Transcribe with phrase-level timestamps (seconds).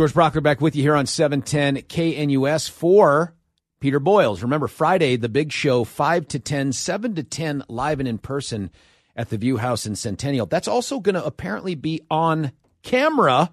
[0.00, 3.34] George Brauchler back with you here on 710 KNUS for
[3.80, 4.42] Peter Boyles.
[4.42, 8.70] Remember, Friday, the big show, 5 to 10, 7 to 10, live and in person
[9.14, 10.46] at the View House in Centennial.
[10.46, 13.52] That's also going to apparently be on camera,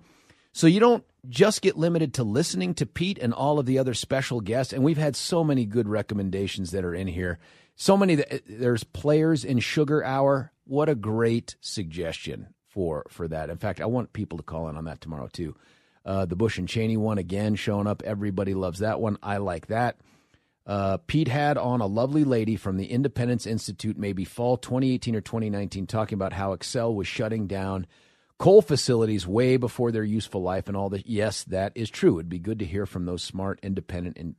[0.54, 3.94] so you don't just get limited to listening to Pete and all of the other
[3.94, 4.72] special guests.
[4.72, 7.40] And we've had so many good recommendations that are in here.
[7.76, 10.54] So many that eh, there's players in Sugar Hour.
[10.64, 13.50] What a great suggestion for for that.
[13.50, 15.54] In fact, I want people to call in on that tomorrow too.
[16.08, 18.02] Uh, the Bush and Cheney one again showing up.
[18.04, 19.18] Everybody loves that one.
[19.22, 19.98] I like that.
[20.66, 25.22] Uh, Pete had on a lovely lady from the Independence Institute, maybe fall 2018 or
[25.22, 27.88] 2019, talking about how Xcel was shutting down
[28.38, 31.08] coal facilities way before their useful life and all that.
[31.08, 32.20] Yes, that is true.
[32.20, 34.38] It'd be good to hear from those smart independent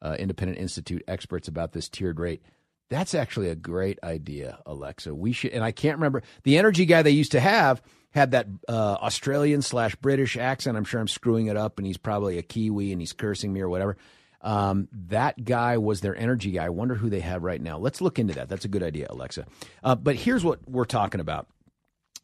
[0.00, 2.42] uh, Independent Institute experts about this tiered rate.
[2.88, 5.14] That's actually a great idea, Alexa.
[5.14, 7.82] We should, and I can't remember the energy guy they used to have
[8.12, 10.76] had that uh, Australian slash British accent.
[10.76, 13.60] I'm sure I'm screwing it up, and he's probably a Kiwi and he's cursing me
[13.60, 13.96] or whatever.
[14.42, 16.64] Um, that guy was their energy guy.
[16.64, 17.78] I wonder who they have right now.
[17.78, 18.48] Let's look into that.
[18.48, 19.46] That's a good idea, Alexa.
[19.84, 21.46] Uh, but here's what we're talking about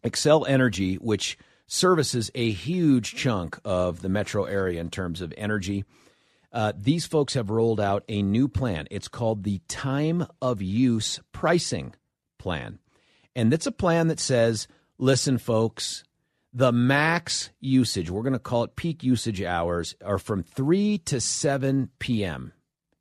[0.03, 5.85] Xcel Energy, which services a huge chunk of the metro area in terms of energy.
[6.53, 8.87] Uh, these folks have rolled out a new plan.
[8.91, 11.95] It's called the Time of Use Pricing
[12.39, 12.79] Plan.
[13.35, 16.05] And it's a plan that says listen, folks,
[16.53, 21.21] the max usage, we're going to call it peak usage hours, are from 3 to
[21.21, 22.53] 7 p.m.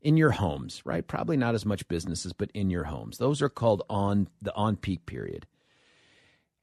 [0.02, 1.08] in your homes, right?
[1.08, 3.18] Probably not as much businesses, but in your homes.
[3.18, 5.48] Those are called on the on peak period.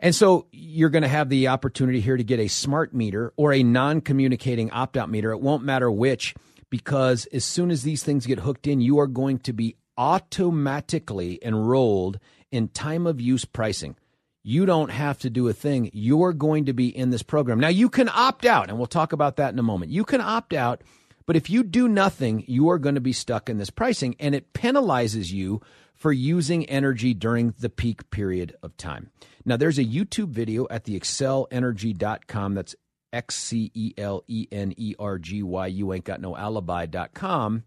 [0.01, 3.53] And so you're going to have the opportunity here to get a smart meter or
[3.53, 5.31] a non communicating opt out meter.
[5.31, 6.35] It won't matter which,
[6.71, 11.39] because as soon as these things get hooked in, you are going to be automatically
[11.41, 12.19] enrolled
[12.51, 13.95] in time of use pricing.
[14.43, 15.91] You don't have to do a thing.
[15.93, 17.61] You're going to be in this program.
[17.61, 19.93] Now, you can opt out, and we'll talk about that in a moment.
[19.93, 20.83] You can opt out,
[21.27, 24.35] but if you do nothing, you are going to be stuck in this pricing, and
[24.35, 25.61] it penalizes you
[25.95, 29.11] for using energy during the peak period of time.
[29.45, 32.55] Now, there's a YouTube video at the xcelenergy.com.
[32.55, 32.75] That's
[33.13, 35.67] X C E L E N E R G Y.
[35.69, 37.63] You ain't got no alibi.com.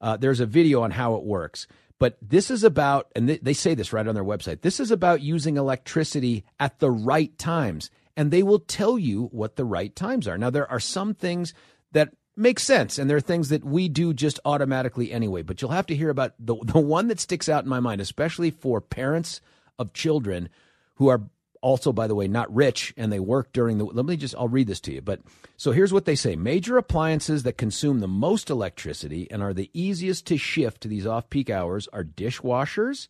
[0.00, 1.66] Uh, there's a video on how it works.
[1.98, 4.90] But this is about, and they, they say this right on their website this is
[4.90, 7.90] about using electricity at the right times.
[8.18, 10.38] And they will tell you what the right times are.
[10.38, 11.52] Now, there are some things
[11.92, 15.42] that make sense, and there are things that we do just automatically anyway.
[15.42, 18.00] But you'll have to hear about the, the one that sticks out in my mind,
[18.00, 19.40] especially for parents
[19.78, 20.48] of children
[20.94, 21.28] who are
[21.62, 23.84] also, by the way, not rich and they work during the.
[23.84, 25.02] Let me just, I'll read this to you.
[25.02, 25.20] But
[25.56, 29.70] so here's what they say Major appliances that consume the most electricity and are the
[29.72, 33.08] easiest to shift to these off peak hours are dishwashers.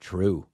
[0.00, 0.46] True.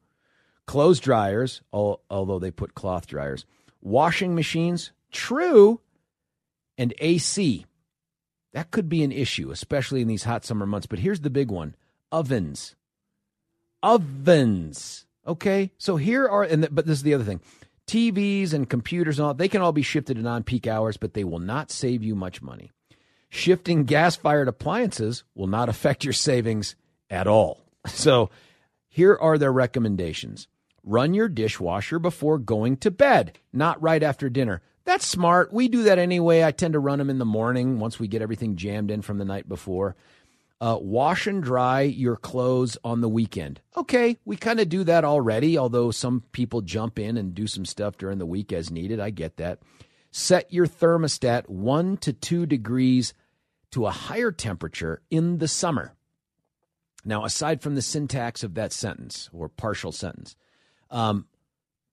[0.67, 3.45] Clothes dryers, although they put cloth dryers.
[3.81, 4.93] Washing machines.
[5.11, 5.81] True.
[6.79, 7.67] And AC.
[8.53, 10.87] That could be an issue, especially in these hot summer months.
[10.87, 11.75] But here's the big one
[12.11, 12.77] ovens.
[13.83, 15.07] Ovens.
[15.27, 17.41] Okay, so here are, and the, but this is the other thing:
[17.87, 21.25] TVs and computers and all they can all be shifted to non-peak hours, but they
[21.25, 22.71] will not save you much money.
[23.28, 26.75] Shifting gas-fired appliances will not affect your savings
[27.11, 27.61] at all.
[27.88, 28.31] So,
[28.88, 30.47] here are their recommendations:
[30.84, 34.62] run your dishwasher before going to bed, not right after dinner.
[34.84, 35.53] That's smart.
[35.53, 36.43] We do that anyway.
[36.43, 39.19] I tend to run them in the morning once we get everything jammed in from
[39.19, 39.94] the night before.
[40.62, 43.61] Uh, wash and dry your clothes on the weekend.
[43.77, 47.65] Okay, we kind of do that already, although some people jump in and do some
[47.65, 49.00] stuff during the week as needed.
[49.00, 49.59] I get that.
[50.12, 53.12] Set your thermostat one to two degrees
[53.73, 55.97] to a higher temperature in the summer.
[57.05, 60.37] Now, aside from the syntax of that sentence or partial sentence,
[60.93, 61.26] um,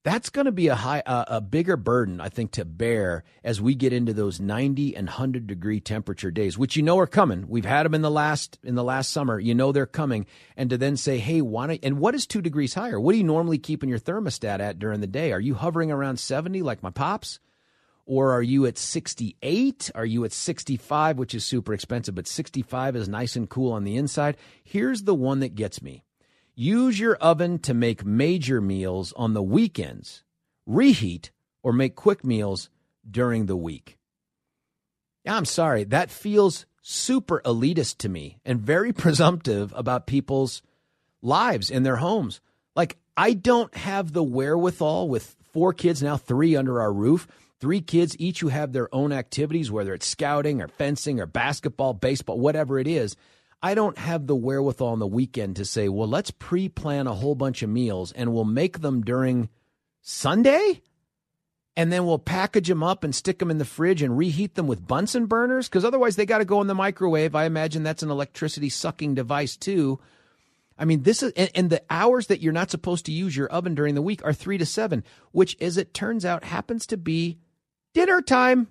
[0.03, 3.75] that's going to be a high a bigger burden i think to bear as we
[3.75, 7.45] get into those 90 and 100 degree temperature days which you know are coming.
[7.47, 9.39] We've had them in the last in the last summer.
[9.39, 10.25] You know they're coming.
[10.55, 12.99] And to then say hey why not and what is 2 degrees higher?
[12.99, 15.31] What are you normally keeping your thermostat at during the day?
[15.31, 17.39] Are you hovering around 70 like my pops?
[18.05, 22.95] Or are you at 68 are you at 65 which is super expensive but 65
[22.95, 24.37] is nice and cool on the inside?
[24.63, 26.03] Here's the one that gets me
[26.61, 30.25] Use your oven to make major meals on the weekends.
[30.65, 31.31] Reheat
[31.63, 32.69] or make quick meals
[33.09, 33.97] during the week.
[35.25, 40.61] I'm sorry, that feels super elitist to me and very presumptive about people's
[41.21, 42.41] lives in their homes.
[42.75, 47.25] Like, I don't have the wherewithal with four kids, now three under our roof,
[47.61, 51.93] three kids, each who have their own activities, whether it's scouting or fencing or basketball,
[51.93, 53.15] baseball, whatever it is.
[53.61, 57.13] I don't have the wherewithal on the weekend to say, well, let's pre plan a
[57.13, 59.49] whole bunch of meals and we'll make them during
[60.01, 60.81] Sunday
[61.79, 64.67] and then we'll package them up and stick them in the fridge and reheat them
[64.67, 67.35] with Bunsen burners because otherwise they got to go in the microwave.
[67.35, 69.97] I imagine that's an electricity sucking device too.
[70.77, 73.47] I mean, this is, and, and, the hours that you're not supposed to use your
[73.47, 76.97] oven during the week are three to seven, which, as it turns out, happens to
[76.97, 77.37] be
[77.93, 78.67] dinner time.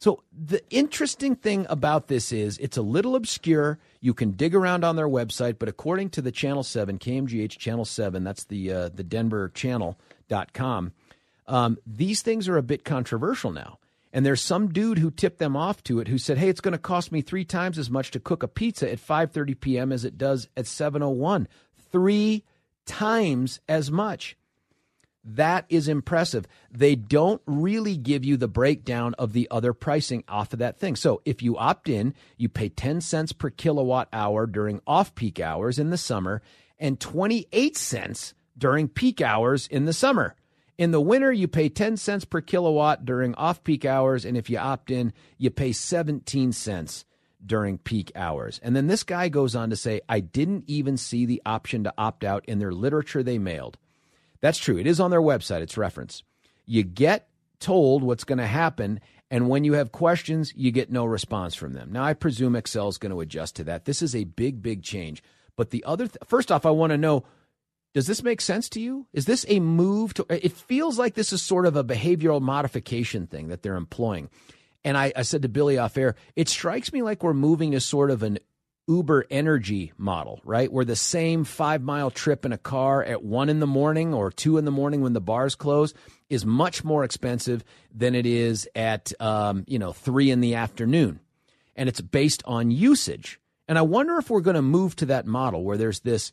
[0.00, 3.78] So the interesting thing about this is it's a little obscure.
[4.00, 7.84] You can dig around on their website, but according to the Channel 7, KMGH Channel
[7.84, 10.92] 7, that's the uh, the Denver channel.com,
[11.48, 13.78] um, these things are a bit controversial now.
[14.12, 16.72] And there's some dude who tipped them off to it who said, "Hey, it's going
[16.72, 19.92] to cost me 3 times as much to cook a pizza at 5:30 p.m.
[19.92, 21.46] as it does at 7:01.
[21.90, 22.44] 3
[22.86, 24.36] times as much."
[25.34, 26.46] That is impressive.
[26.70, 30.96] They don't really give you the breakdown of the other pricing off of that thing.
[30.96, 35.38] So if you opt in, you pay 10 cents per kilowatt hour during off peak
[35.38, 36.40] hours in the summer
[36.78, 40.34] and 28 cents during peak hours in the summer.
[40.78, 44.24] In the winter, you pay 10 cents per kilowatt during off peak hours.
[44.24, 47.04] And if you opt in, you pay 17 cents
[47.44, 48.60] during peak hours.
[48.62, 51.92] And then this guy goes on to say, I didn't even see the option to
[51.98, 53.76] opt out in their literature they mailed.
[54.40, 54.78] That's true.
[54.78, 56.22] It is on their website, it's reference.
[56.66, 57.28] You get
[57.60, 59.00] told what's going to happen,
[59.30, 61.90] and when you have questions, you get no response from them.
[61.92, 63.84] Now, I presume Xcel is going to adjust to that.
[63.84, 65.22] This is a big, big change.
[65.56, 67.24] But the other, th- first off, I want to know
[67.94, 69.06] does this make sense to you?
[69.12, 73.26] Is this a move to, it feels like this is sort of a behavioral modification
[73.26, 74.28] thing that they're employing.
[74.84, 77.80] And I, I said to Billy off air, it strikes me like we're moving to
[77.80, 78.38] sort of an
[78.88, 80.72] Uber energy model, right?
[80.72, 84.32] Where the same five mile trip in a car at one in the morning or
[84.32, 85.92] two in the morning when the bars close
[86.30, 87.62] is much more expensive
[87.94, 91.20] than it is at, um, you know, three in the afternoon.
[91.76, 93.38] And it's based on usage.
[93.68, 96.32] And I wonder if we're going to move to that model where there's this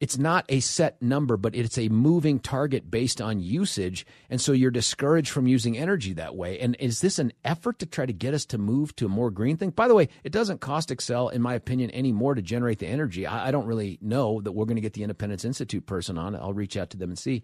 [0.00, 4.06] it's not a set number, but it's a moving target based on usage.
[4.30, 6.60] And so you're discouraged from using energy that way.
[6.60, 9.30] And is this an effort to try to get us to move to a more
[9.30, 9.70] green thing?
[9.70, 12.86] By the way, it doesn't cost Xcel, in my opinion, any more to generate the
[12.86, 13.26] energy.
[13.26, 16.36] I, I don't really know that we're going to get the Independence Institute person on.
[16.36, 17.42] I'll reach out to them and see.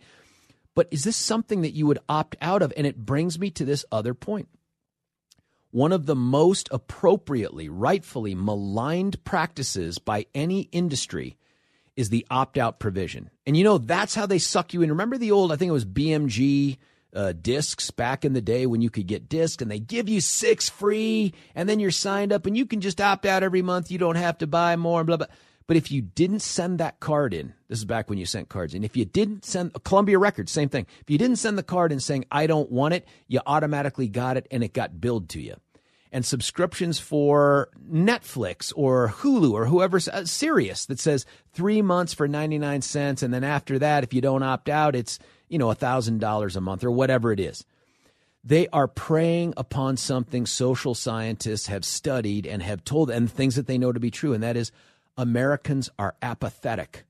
[0.76, 2.72] But is this something that you would opt out of?
[2.76, 4.48] And it brings me to this other point.
[5.72, 11.36] One of the most appropriately, rightfully maligned practices by any industry
[11.96, 13.30] is the opt out provision.
[13.46, 14.90] And you know, that's how they suck you in.
[14.90, 16.78] Remember the old, I think it was BMG
[17.14, 20.20] uh, discs back in the day when you could get discs and they give you
[20.20, 23.90] six free and then you're signed up and you can just opt out every month.
[23.90, 25.26] You don't have to buy more, and blah, blah.
[25.66, 28.74] But if you didn't send that card in, this is back when you sent cards
[28.74, 28.84] in.
[28.84, 30.86] If you didn't send Columbia Records, same thing.
[31.00, 34.36] If you didn't send the card in saying, I don't want it, you automatically got
[34.36, 35.56] it and it got billed to you
[36.14, 42.28] and subscriptions for Netflix or Hulu or whoever's uh, Sirius that says three months for
[42.28, 43.24] 99 cents.
[43.24, 45.18] And then after that, if you don't opt out, it's,
[45.48, 47.64] you know, $1,000 a month or whatever it is.
[48.44, 53.66] They are preying upon something social scientists have studied and have told, and things that
[53.66, 54.70] they know to be true, and that is
[55.16, 57.04] Americans are apathetic.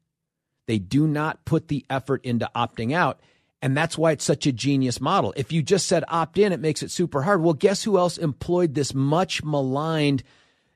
[0.66, 3.20] They do not put the effort into opting out.
[3.64, 5.32] And that's why it's such a genius model.
[5.38, 7.42] If you just said opt in, it makes it super hard.
[7.42, 10.22] Well, guess who else employed this much maligned?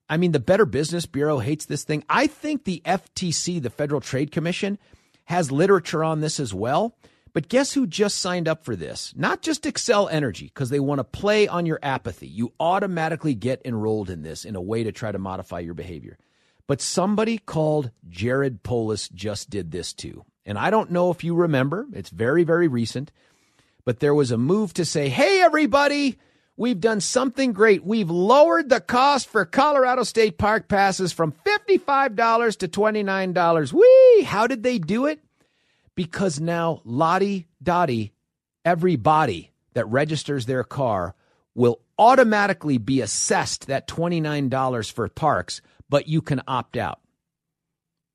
[0.09, 2.03] I mean, the Better Business Bureau hates this thing.
[2.09, 4.79] I think the FTC, the Federal Trade Commission,
[5.27, 6.97] has literature on this as well.
[7.35, 9.13] But guess who just signed up for this?
[9.15, 12.27] Not just Xcel Energy, because they want to play on your apathy.
[12.27, 16.17] You automatically get enrolled in this in a way to try to modify your behavior.
[16.67, 20.25] But somebody called Jared Polis just did this too.
[20.49, 23.13] And I don't know if you remember, it's very, very recent,
[23.85, 26.17] but there was a move to say, hey, everybody,
[26.57, 27.85] we've done something great.
[27.85, 33.73] We've lowered the cost for Colorado State Park passes from $55 to $29.
[33.75, 34.23] Whee!
[34.23, 35.21] How did they do it?
[35.95, 38.15] Because now Lottie Dottie,
[38.65, 41.15] everybody that registers their car
[41.55, 47.01] will automatically be assessed that $29 for parks, but you can opt out.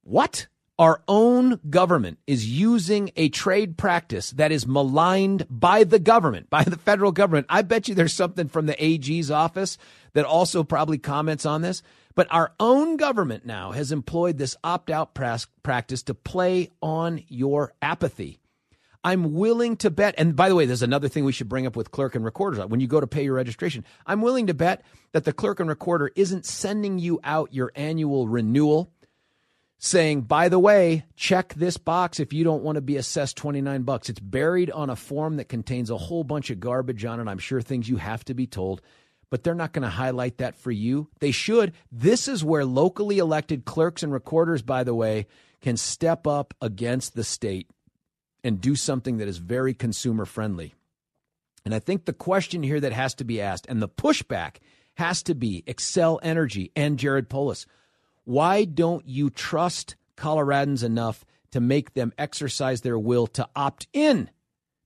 [0.01, 0.47] What?
[0.83, 6.65] Our own government is using a trade practice that is maligned by the government, by
[6.65, 7.45] the federal government.
[7.47, 9.77] I bet you there's something from the AG's office
[10.11, 11.83] that also probably comments on this.
[12.15, 17.71] But our own government now has employed this opt out practice to play on your
[17.81, 18.41] apathy.
[19.05, 20.15] I'm willing to bet.
[20.17, 22.59] And by the way, there's another thing we should bring up with clerk and recorders.
[22.65, 25.69] When you go to pay your registration, I'm willing to bet that the clerk and
[25.69, 28.91] recorder isn't sending you out your annual renewal
[29.83, 33.83] saying, by the way, check this box if you don't want to be assessed 29
[33.83, 34.07] bucks.
[34.07, 37.27] It's buried on a form that contains a whole bunch of garbage on it.
[37.27, 38.81] I'm sure things you have to be told,
[39.29, 41.09] but they're not going to highlight that for you.
[41.19, 41.73] They should.
[41.91, 45.27] This is where locally elected clerks and recorders, by the way,
[45.59, 47.69] can step up against the state
[48.41, 50.75] and do something that is very consumer friendly.
[51.65, 54.57] And I think the question here that has to be asked and the pushback
[54.95, 57.65] has to be Xcel Energy and Jared Polis
[58.25, 64.29] why don't you trust Coloradans enough to make them exercise their will to opt in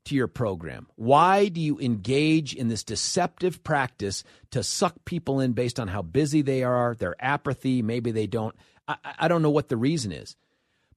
[0.05, 0.87] to your program?
[0.95, 6.01] Why do you engage in this deceptive practice to suck people in based on how
[6.01, 7.81] busy they are, their apathy?
[7.81, 8.55] Maybe they don't.
[8.87, 10.35] I, I don't know what the reason is.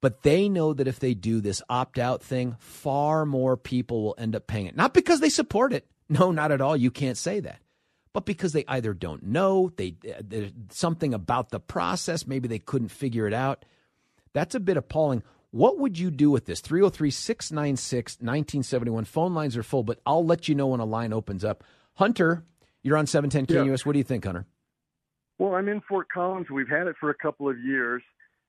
[0.01, 4.15] But they know that if they do this opt out thing, far more people will
[4.17, 4.75] end up paying it.
[4.75, 5.87] Not because they support it.
[6.09, 6.77] No, not at all.
[6.77, 7.61] You can't say that
[8.13, 12.89] but because they either don't know, they there's something about the process, maybe they couldn't
[12.89, 13.65] figure it out.
[14.33, 15.23] That's a bit appalling.
[15.53, 16.61] What would you do with this?
[16.61, 19.05] 303 696 1971.
[19.05, 21.65] Phone lines are full, but I'll let you know when a line opens up.
[21.95, 22.45] Hunter,
[22.83, 23.67] you're on 710 KNUS.
[23.67, 23.77] Yeah.
[23.85, 24.47] What do you think, Hunter?
[25.39, 26.51] Well, I'm in Fort Collins.
[26.51, 28.03] We've had it for a couple of years.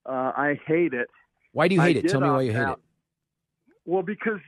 [0.06, 1.10] Uh, I hate it.
[1.53, 2.10] Why do you hate I it?
[2.10, 2.77] Tell me why you hate out.
[2.77, 2.84] it.
[3.86, 4.39] Well, because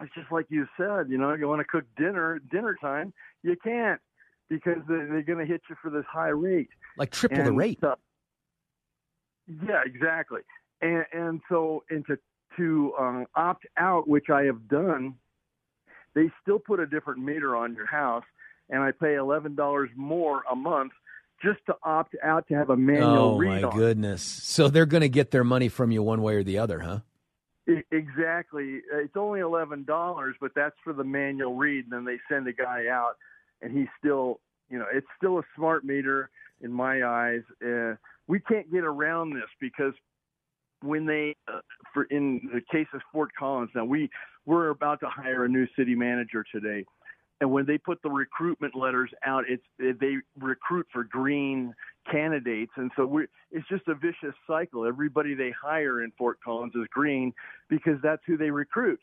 [0.00, 1.08] it's just like you said.
[1.08, 4.00] You know, you want to cook dinner dinner time, you can't
[4.50, 7.78] because they're going to hit you for this high rate, like triple and, the rate.
[9.46, 10.40] Yeah, exactly.
[10.82, 12.18] And, and so, and to
[12.56, 15.14] to uh, opt out, which I have done,
[16.14, 18.24] they still put a different meter on your house,
[18.68, 20.92] and I pay eleven dollars more a month
[21.42, 23.64] just to opt out to have a manual oh, read.
[23.64, 24.22] Oh my goodness!
[24.22, 27.00] So they're going to get their money from you one way or the other, huh?
[27.92, 28.80] Exactly.
[28.92, 32.52] It's only eleven dollars, but that's for the manual read, and then they send a
[32.52, 33.16] guy out
[33.62, 37.42] and he's still, you know, it's still a smart meter in my eyes.
[37.64, 37.94] Uh,
[38.26, 39.94] we can't get around this because
[40.82, 41.60] when they, uh,
[41.92, 44.08] for in the case of Fort Collins, now we
[44.46, 46.84] we're about to hire a new city manager today,
[47.40, 51.74] and when they put the recruitment letters out, it's they recruit for green
[52.10, 54.86] candidates, and so we it's just a vicious cycle.
[54.86, 57.32] Everybody they hire in Fort Collins is green
[57.68, 59.00] because that's who they recruit.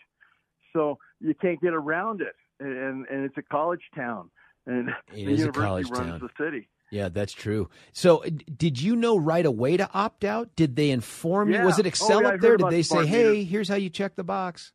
[0.74, 4.30] So you can't get around it, and and it's a college town
[4.68, 6.20] and it the university runs town.
[6.20, 6.68] the city.
[6.92, 7.70] Yeah, that's true.
[7.92, 8.24] So,
[8.56, 10.56] did you know right away to opt out?
[10.56, 11.60] Did they inform yeah.
[11.60, 11.66] you?
[11.66, 12.58] Was it Xcel oh, yeah, up there?
[12.58, 14.72] Did they say, "Hey, here's how you check the box"?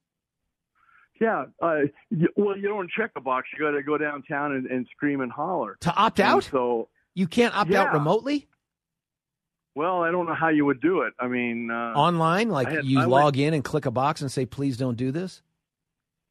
[1.23, 1.45] Yeah.
[1.63, 3.49] Uh, you, well, you don't check the box.
[3.57, 6.35] You got to go downtown and, and, scream and holler to opt out.
[6.35, 7.83] And so you can't opt yeah.
[7.83, 8.49] out remotely.
[9.75, 11.15] Well, I don't know how you would do it.
[11.19, 14.21] I mean, uh, online, like had, you I log went, in and click a box
[14.21, 15.43] and say, "Please don't do this."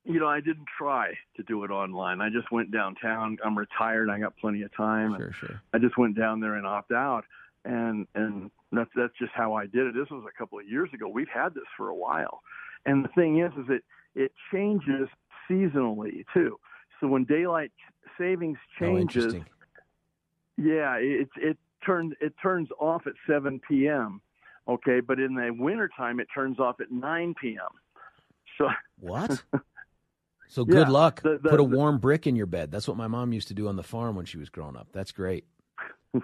[0.03, 2.21] You know, I didn't try to do it online.
[2.21, 3.37] I just went downtown.
[3.45, 4.09] I'm retired.
[4.09, 5.15] I got plenty of time.
[5.17, 5.61] Sure, sure.
[5.73, 7.23] I just went down there and opt out,
[7.65, 9.93] and and that's that's just how I did it.
[9.93, 11.07] This was a couple of years ago.
[11.07, 12.41] We've had this for a while,
[12.85, 13.83] and the thing is, is it
[14.15, 15.07] it changes
[15.49, 16.59] seasonally too.
[16.99, 17.71] So when daylight
[18.17, 19.43] savings oh, changes, oh,
[20.57, 24.21] yeah, it it turns it turns off at 7 p.m.
[24.67, 27.69] Okay, but in the wintertime it turns off at 9 p.m.
[28.57, 28.67] So
[28.99, 29.43] what?
[30.51, 31.21] So good yeah, luck.
[31.21, 32.71] The, the, Put a warm brick in your bed.
[32.71, 34.89] That's what my mom used to do on the farm when she was growing up.
[34.91, 35.45] That's great.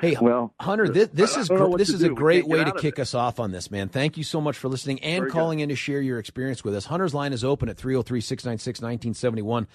[0.00, 2.12] hey, well, Hunter, this, this is this is do.
[2.12, 3.02] a great way to kick it.
[3.02, 3.88] us off on this, man.
[3.88, 5.64] Thank you so much for listening and Very calling good.
[5.64, 6.86] in to share your experience with us.
[6.86, 9.66] Hunter's line is open at 303-696-1971.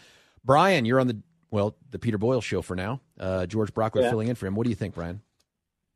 [0.45, 3.01] Brian, you're on the well, the Peter Boyle show for now.
[3.19, 4.09] Uh, George Brauchler yeah.
[4.09, 4.55] filling in for him.
[4.55, 5.21] What do you think, Brian?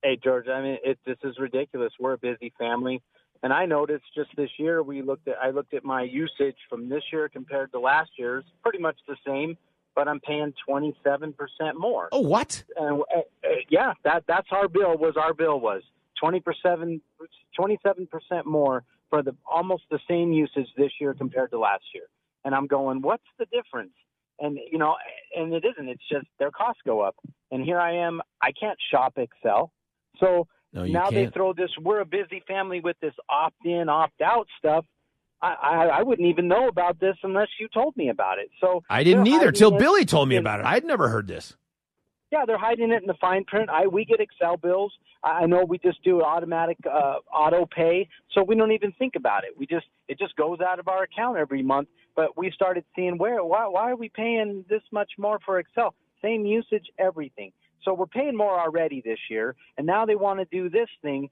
[0.03, 0.49] Hey, George.
[0.49, 1.93] I mean, it, this is ridiculous.
[1.97, 3.01] We're a busy family.
[3.41, 6.89] And I noticed just this year we looked at I looked at my usage from
[6.89, 9.57] this year compared to last year's, pretty much the same,
[9.95, 11.33] but I'm paying 27%
[11.77, 12.09] more.
[12.11, 12.63] Oh, what?
[12.75, 15.81] And uh, uh, yeah, that that's our bill was our bill was
[16.21, 17.01] 27
[17.57, 22.05] 27% more for the almost the same usage this year compared to last year.
[22.45, 23.93] And I'm going, what's the difference?
[24.39, 24.95] And you know,
[25.35, 25.89] and it isn't.
[25.89, 27.15] It's just their costs go up.
[27.51, 28.21] And here I am.
[28.41, 29.69] I can't shop Xcel.
[30.19, 31.15] So no, now can't.
[31.15, 31.69] they throw this.
[31.81, 34.85] We're a busy family with this opt-in, opt-out stuff.
[35.41, 38.49] I, I, I wouldn't even know about this unless you told me about it.
[38.59, 40.65] So I didn't either till Billy told me about it.
[40.65, 41.55] I'd never heard this.
[42.31, 43.69] Yeah, they're hiding it in the fine print.
[43.69, 44.93] I we get Xcel bills.
[45.23, 49.15] I I know we just do automatic uh, auto pay, so we don't even think
[49.15, 49.57] about it.
[49.57, 51.87] We just it just goes out of our account every month.
[52.15, 55.91] But we started seeing where why why are we paying this much more for Xcel?
[56.21, 57.51] Same usage, everything.
[57.83, 61.29] So we're paying more already this year, and now they want to do this thing.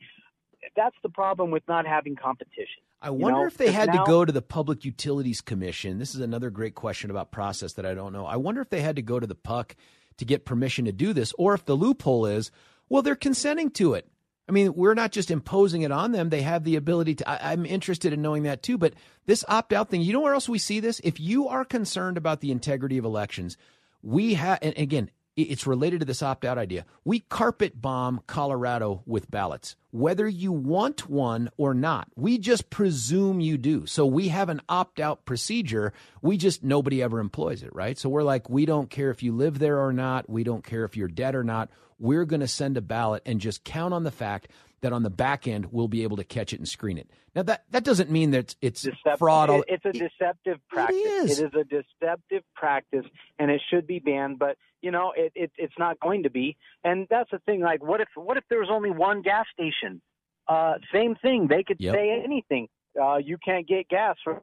[0.75, 2.83] That's the problem with not having competition.
[3.01, 5.99] I wonder know, if they had now- to go to the Public Utilities Commission.
[5.99, 8.25] This is another great question about process that I don't know.
[8.25, 9.75] I wonder if they had to go to the PUC
[10.17, 12.49] to get permission to do this, or if the loophole is,
[12.89, 14.09] well, they're consenting to it.
[14.49, 16.29] I mean, we're not just imposing it on them.
[16.29, 17.29] They have the ability to.
[17.29, 18.77] I, I'm interested in knowing that too.
[18.77, 18.93] But
[19.25, 21.01] this opt out thing, you know where else we see this?
[21.03, 23.57] If you are concerned about the integrity of elections,
[24.01, 26.85] we have, and again, it's related to this opt out idea.
[27.05, 32.09] We carpet bomb Colorado with ballots, whether you want one or not.
[32.15, 33.85] We just presume you do.
[33.85, 35.93] So we have an opt out procedure.
[36.21, 37.97] We just, nobody ever employs it, right?
[37.97, 40.27] So we're like, we don't care if you live there or not.
[40.27, 41.69] We don't care if you're dead or not.
[41.99, 44.49] We're going to send a ballot and just count on the fact
[44.81, 47.09] that on the back end, we'll be able to catch it and screen it.
[47.35, 49.19] Now, that, that doesn't mean that it's Deceptive.
[49.19, 49.49] fraud.
[49.49, 50.97] all- It- It's a deceptive practice.
[50.97, 51.39] is.
[51.39, 53.05] It is a deceptive practice,
[53.39, 54.39] and it should be banned.
[54.39, 56.55] But you know, it, it it's not going to be.
[56.83, 57.61] And that's the thing.
[57.61, 60.01] Like, what if what if there was only one gas station?
[60.47, 61.47] Uh, same thing.
[61.49, 61.95] They could Yep.
[61.95, 62.67] say anything.
[62.99, 64.39] Uh, you can't get gas from.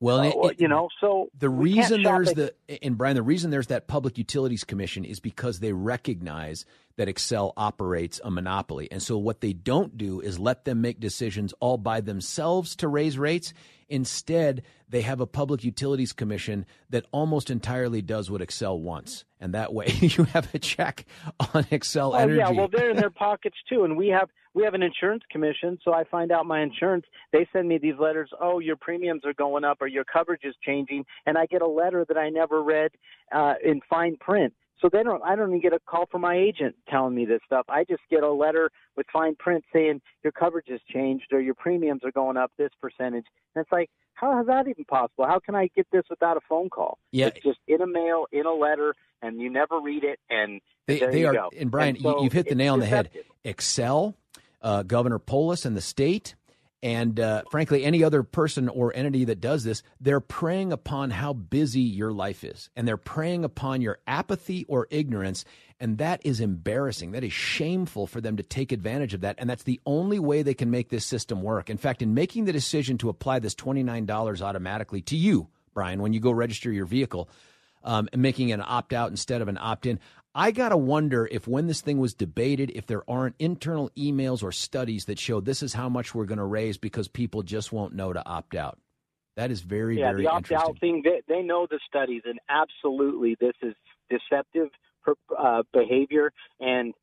[0.00, 2.36] well, uh, it- it- you know, so the reason there's it-
[2.68, 6.64] the and Brian, the reason there's that Public Utilities Commission is because they recognize
[6.98, 11.00] that Xcel operates a monopoly, and so what they don't do is let them make
[11.00, 13.54] decisions all by themselves to raise rates.
[13.88, 19.54] Instead, they have a Public Utilities Commission that almost entirely does what Xcel wants, and
[19.54, 21.06] that way you have a check
[21.54, 22.38] on Xcel Oh Energy.
[22.38, 25.78] yeah, well they're in their pockets too, and we have we have an insurance commission.
[25.84, 27.06] So I find out my insurance.
[27.32, 28.30] They send me these letters.
[28.40, 31.66] Oh, your premiums are going up, or your coverage is changing, and I get a
[31.66, 32.90] letter that I never read
[33.32, 34.52] uh, in fine print.
[34.80, 35.22] So they don't.
[35.24, 37.66] I don't even get a call from my agent telling me this stuff.
[37.68, 41.54] I just get a letter with fine print saying your coverage has changed or your
[41.54, 43.24] premiums are going up this percentage.
[43.54, 45.26] And it's like, how is that even possible?
[45.26, 46.98] How can I get this without a phone call?
[47.12, 47.26] Yeah.
[47.26, 50.18] It's just in a mail, in a letter, and you never read it.
[50.30, 51.50] And They, there they you are, go.
[51.58, 53.10] and Brian, And so you, you've hit the nail on the head.
[53.44, 54.14] Xcel,
[54.62, 56.34] uh, Governor Polis and the state,
[56.82, 61.32] and uh, frankly, any other person or entity that does this, they're preying upon how
[61.32, 65.44] busy your life is, and they're preying upon your apathy or ignorance,
[65.80, 67.12] and that is embarrassing.
[67.12, 70.42] That is shameful for them to take advantage of that, and that's the only way
[70.42, 71.68] they can make this system work.
[71.68, 75.48] In fact, in making the decision to apply this twenty nine dollars automatically to you,
[75.74, 77.28] Brian, when you go register your vehicle,
[77.82, 79.98] um, making an opt out instead of an opt in.
[80.38, 84.44] I got to wonder if when this thing was debated, if there aren't internal emails
[84.44, 87.72] or studies that show this is how much we're going to raise because people just
[87.72, 88.78] won't know to opt out.
[89.34, 91.02] That is very, yeah, very the opt out thing.
[91.04, 93.74] They, they know the studies, and absolutely, this is
[94.08, 94.68] deceptive
[95.36, 96.32] uh, behavior.
[96.60, 96.94] And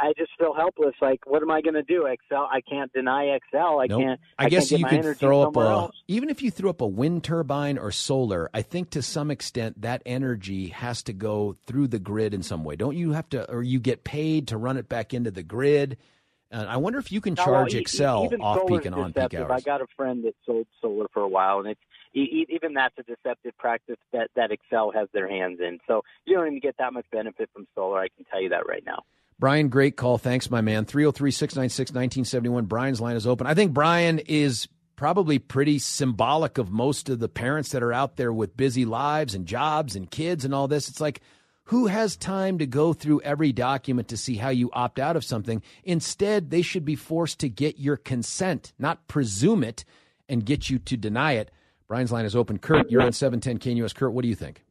[0.00, 0.94] I just feel helpless.
[1.00, 2.02] Like, what am I going to do?
[2.04, 2.46] Xcel?
[2.50, 3.82] I can't deny Xcel.
[3.82, 4.00] I Nope.
[4.02, 4.20] can't.
[4.38, 5.96] I guess can't you could throw up a else.
[6.08, 8.50] even if you threw up a wind turbine or solar.
[8.52, 12.64] I think to some extent that energy has to go through the grid in some
[12.64, 12.76] way.
[12.76, 15.96] Don't you have to, or you get paid to run it back into the grid?
[16.52, 18.94] Uh, I wonder if you can No, well, charge e- e- Xcel off peak and
[18.94, 19.50] on peak hours.
[19.50, 21.80] I got a friend that sold solar for a while, and it's
[22.14, 25.80] even that's a deceptive practice that that Xcel has their hands in.
[25.86, 27.98] So you don't even get that much benefit from solar.
[27.98, 29.02] I can tell you that right now.
[29.38, 30.18] Brian, great call.
[30.18, 30.84] Thanks, my man.
[30.84, 32.66] 303 696 1971.
[32.66, 33.46] Brian's line is open.
[33.46, 38.16] I think Brian is probably pretty symbolic of most of the parents that are out
[38.16, 40.88] there with busy lives and jobs and kids and all this.
[40.88, 41.20] It's like,
[41.68, 45.24] who has time to go through every document to see how you opt out of
[45.24, 45.62] something?
[45.82, 49.84] Instead, they should be forced to get your consent, not presume it
[50.28, 51.50] and get you to deny it.
[51.88, 52.58] Brian's line is open.
[52.58, 53.94] Kurt, you're on 710 KNUS.
[53.94, 54.62] Kurt, what do you think?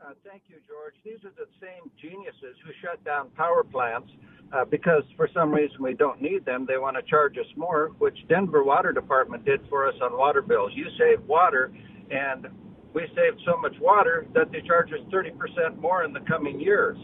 [0.00, 0.75] Uh, thank you, George.
[1.04, 4.08] These are the same geniuses who shut down power plants
[4.52, 6.64] uh, because for some reason we don't need them.
[6.64, 10.42] They want to charge us more, which Denver Water Department did for us on water
[10.42, 10.70] bills.
[10.74, 11.72] You save water,
[12.10, 12.46] and
[12.94, 16.96] we saved so much water that they charge us 30% more in the coming years.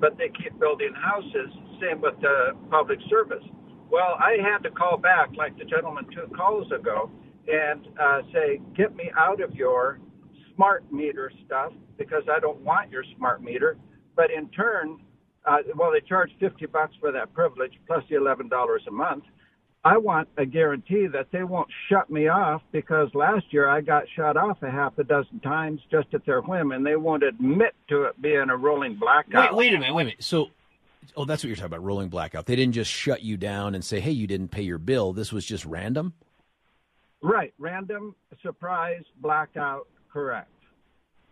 [0.00, 1.50] But they keep building houses.
[1.80, 3.44] Same with uh, public service.
[3.88, 7.10] Well, I had to call back, like the gentleman two calls ago,
[7.46, 10.00] and uh, say, get me out of your
[10.54, 13.76] smart meter stuff because I don't want your smart meter.
[14.16, 14.98] But in turn,
[15.44, 18.50] uh, well, they charge 50 bucks for that privilege plus the $11
[18.86, 19.24] a month.
[19.84, 24.04] I want a guarantee that they won't shut me off because last year I got
[24.16, 27.74] shut off a half a dozen times just at their whim, and they won't admit
[27.88, 29.54] to it being a rolling blackout.
[29.54, 30.24] Wait, wait a minute, wait a minute.
[30.24, 30.48] So,
[31.16, 32.46] oh, that's what you're talking about, rolling blackout.
[32.46, 35.32] They didn't just shut you down and say, "Hey, you didn't pay your bill." This
[35.32, 36.12] was just random.
[37.22, 40.50] Right, random, surprise, blackout, correct.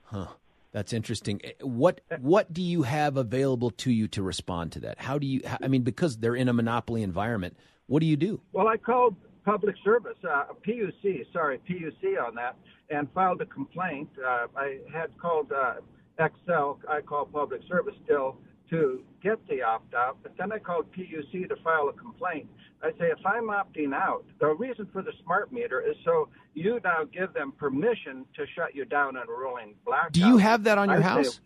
[0.04, 0.28] Huh.
[0.72, 1.40] That's interesting.
[1.44, 4.98] Eh, What what do you have available to you to respond to that?
[5.00, 5.40] How do you?
[5.62, 8.40] I mean, because they're in a monopoly environment, what do you do?
[8.52, 12.56] Well, I called public service, uh, PUC, sorry, PUC on that,
[12.90, 14.08] and filed a complaint.
[14.18, 15.74] Uh, I had called uh,
[16.18, 18.38] Xcel, I call public service still,
[18.70, 22.48] to get the opt out, but then I called PUC to file a complaint.
[22.82, 26.78] I say, if I'm opting out, the reason for the smart meter is so you
[26.84, 30.12] now give them permission to shut you down on a rolling blackout.
[30.12, 31.34] Do you have that on your I house?
[31.36, 31.40] Say,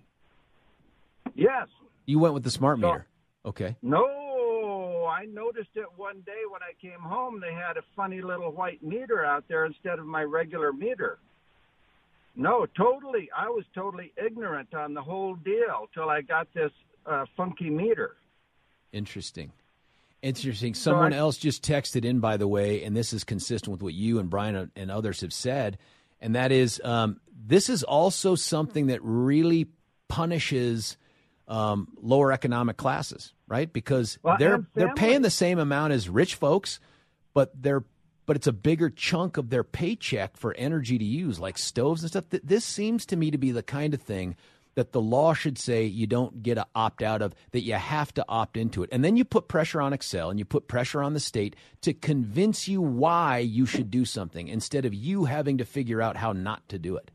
[1.35, 1.69] yes.
[2.07, 3.07] You went with the smart So- meter.
[3.47, 3.77] Okay.
[3.83, 7.41] No, I noticed it one day when I came home.
[7.41, 11.19] They had a funny little white meter out there instead of my regular meter.
[12.37, 13.31] No, totally.
[13.37, 16.71] I was totally ignorant on the whole deal till I got this
[17.11, 18.17] uh, funky meter.
[18.93, 19.53] Interesting.
[20.23, 20.75] Interesting.
[20.75, 23.95] Someone I- else just texted in, by the way, and this is consistent with what
[23.95, 25.79] you and Brian and others have said,
[26.21, 29.69] and that is um, this is also something that really
[30.09, 30.97] punishes
[31.49, 33.73] um, lower economic classes, right?
[33.73, 36.81] Because Well, they're they're paying the same amount as rich folks,
[37.33, 37.85] but they're
[38.27, 42.11] but it's a bigger chunk of their paycheck for energy to use, like stoves and
[42.11, 42.27] stuff.
[42.29, 44.37] This seems to me to be the kind of thing
[44.75, 48.13] that the law should say you don't get to opt out of, that you have
[48.15, 48.89] to opt into it.
[48.93, 51.93] And then you put pressure on Xcel and you put pressure on the state to
[51.93, 56.33] convince you why you should do something instead of you having to figure out how
[56.33, 57.11] not to do it.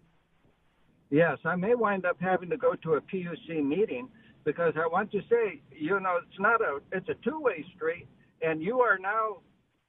[1.10, 4.10] Yes, I may wind up having to go to a PUC meeting
[4.44, 8.08] because I want to say, you know, it's not a it's a two-way street,
[8.42, 9.38] and you are now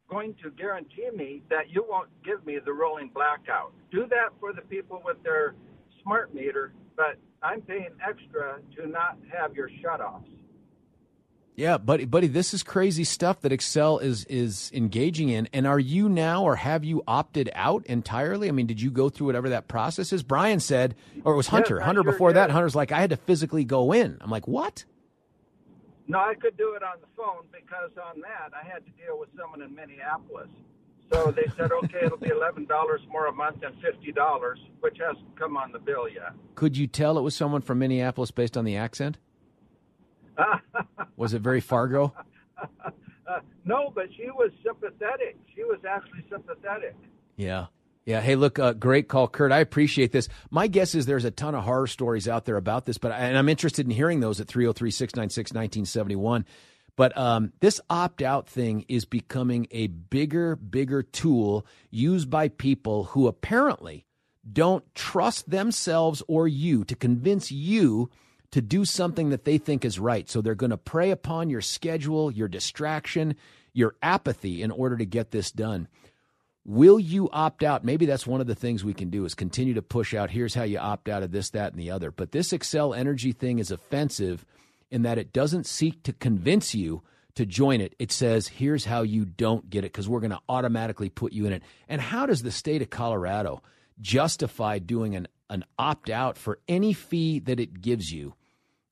[0.09, 3.73] going to guarantee me that you won't give me the rolling blackout.
[3.91, 5.55] Do that for the people with their
[6.03, 10.25] smart meter, but I'm paying extra to not have your shutoffs.
[11.55, 15.49] Yeah, buddy, buddy, this is crazy stuff that Xcel is is engaging in.
[15.55, 18.49] And are you now, or have you opted out entirely?
[18.49, 20.23] I mean, did you go through whatever that process is?
[20.23, 21.81] Brian said, or it was Hunter.
[21.81, 22.51] I Hunter sure before that.
[22.51, 24.19] Hunter's like, I had to physically go in.
[24.21, 24.85] I'm like, what?
[26.09, 29.19] No, I could do it on the phone because on that I had to deal
[29.19, 30.49] with someone in Minneapolis.
[31.13, 34.99] So they said, okay, it'll be eleven dollars more a month than fifty dollars, which
[34.99, 36.33] hasn't come on the bill yet.
[36.55, 39.19] Could you tell it was someone from Minneapolis based on the accent?
[41.17, 42.13] Was it very Fargo?
[42.59, 42.91] Uh,
[43.65, 45.39] no, but she was sympathetic.
[45.55, 46.95] She was actually sympathetic.
[47.37, 47.67] Yeah.
[48.05, 48.21] Yeah.
[48.21, 49.51] Hey, look, uh, great call, Kurt.
[49.51, 50.29] I appreciate this.
[50.51, 53.37] My guess is there's a ton of horror stories out there about this, but and
[53.37, 56.45] I'm interested in hearing those at 303 696 1971.
[56.97, 63.05] But um, this opt out thing is becoming a bigger, bigger tool used by people
[63.05, 64.07] who apparently
[64.51, 68.11] don't trust themselves or you to convince you
[68.53, 70.31] to do something that they think is right.
[70.31, 73.37] So they're going to prey upon your schedule, your distraction,
[73.75, 75.89] your apathy in order to get this done.
[76.65, 77.85] Will you opt out?
[77.85, 80.31] Maybe that's one of the things we can do is continue to push out.
[80.31, 82.11] Here's how you opt out of this, that, and the other.
[82.11, 84.47] But this Xcel energy thing is offensive
[84.91, 87.03] in that it doesn't seek to convince you
[87.35, 87.95] to join it.
[87.99, 91.47] It says, here's how you don't get it because we're going to automatically put you
[91.47, 91.63] in it.
[91.89, 93.63] And how does the state of Colorado
[94.01, 98.35] justify doing an, an opt out for any fee that it gives you?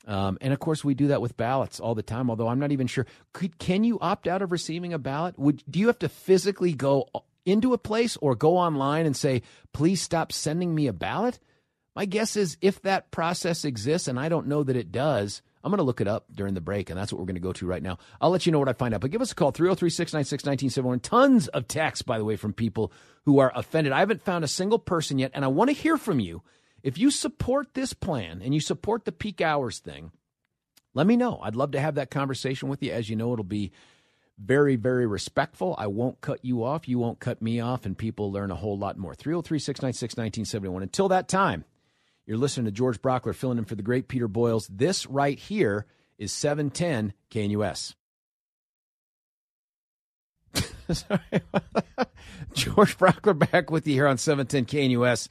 [0.06, 2.28] Um, and of course, we do that with ballots all the time.
[2.28, 5.38] Although I'm not even sure, could, can you opt out of receiving a ballot?
[5.38, 7.08] Would do you have to physically go
[7.46, 9.40] into a place or go online and say,
[9.72, 11.38] "Please stop sending me a ballot"?
[11.96, 15.70] My guess is if that process exists, and I don't know that it does, I'm
[15.70, 17.54] going to look it up during the break, and that's what we're going to go
[17.54, 17.96] to right now.
[18.20, 19.00] I'll let you know what I find out.
[19.00, 21.00] But give us a call, 303 696 1971.
[21.00, 22.92] Tons of texts, by the way, from people
[23.24, 23.92] who are offended.
[23.92, 26.42] I haven't found a single person yet, and I want to hear from you.
[26.82, 30.12] If you support this plan and you support the peak hours thing,
[30.92, 31.40] let me know.
[31.42, 32.92] I'd love to have that conversation with you.
[32.92, 33.72] As you know, it'll be
[34.38, 35.74] very, very respectful.
[35.78, 36.86] I won't cut you off.
[36.86, 39.14] You won't cut me off, and people learn a whole lot more.
[39.14, 40.82] 303 696 1971.
[40.82, 41.64] Until that time,
[42.26, 44.66] you're listening to George Brauchler filling in for the great Peter Boyles.
[44.68, 45.86] This right here
[46.18, 47.94] is 710 KNUS.
[50.92, 51.20] Sorry.
[52.54, 55.28] George Brauchler back with you here on 710 KNUS.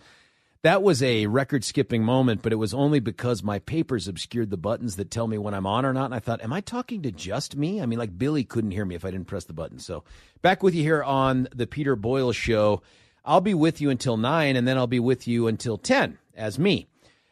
[0.62, 4.56] That was a record skipping moment, but it was only because my papers obscured the
[4.56, 6.06] buttons that tell me when I'm on or not.
[6.06, 7.82] And I thought, am I talking to just me?
[7.82, 9.79] I mean, like Billy couldn't hear me if I didn't press the button.
[9.79, 10.06] So
[10.41, 12.82] back with you here on the Peter Boyle Show.
[13.25, 16.58] I'll be with you until 9, and then I'll be with you until 10 as
[16.60, 16.88] me,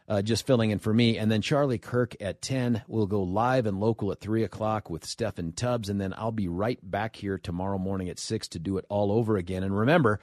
[0.08, 1.18] uh, just filling in for me.
[1.18, 2.84] And then Charlie Kirk at 10.
[2.88, 5.90] We'll go live and local at 3 o'clock with Stephen Tubbs.
[5.90, 9.12] And then I'll be right back here tomorrow morning at 6 to do it all
[9.12, 9.64] over again.
[9.64, 10.20] And remember,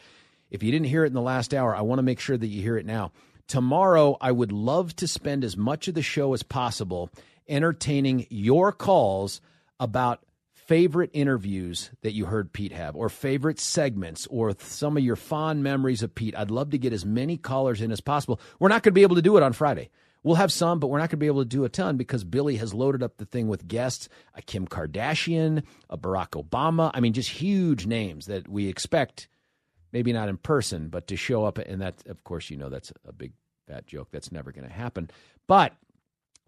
[0.50, 2.46] if you didn't hear it in the last hour, I want to make sure that
[2.46, 3.12] you hear it now.
[3.46, 7.10] Tomorrow, I would love to spend as much of the show as possible
[7.48, 9.40] entertaining your calls
[9.80, 10.20] about
[10.68, 15.62] favorite interviews that you heard Pete have, or favorite segments, or some of your fond
[15.62, 16.36] memories of Pete.
[16.36, 18.38] I'd love to get as many callers in as possible.
[18.60, 19.88] We're not going to be able to do it on Friday.
[20.22, 22.22] We'll have some, but we're not going to be able to do a ton because
[22.22, 26.90] Billy has loaded up the thing with guests a Kim Kardashian, a Barack Obama.
[26.92, 29.28] I mean, just huge names that we expect
[29.90, 31.56] maybe not in person, but to show up.
[31.56, 33.32] And that, of course, you know, that's a big
[33.66, 34.08] fat joke.
[34.10, 35.08] That's never going to happen.
[35.46, 35.72] But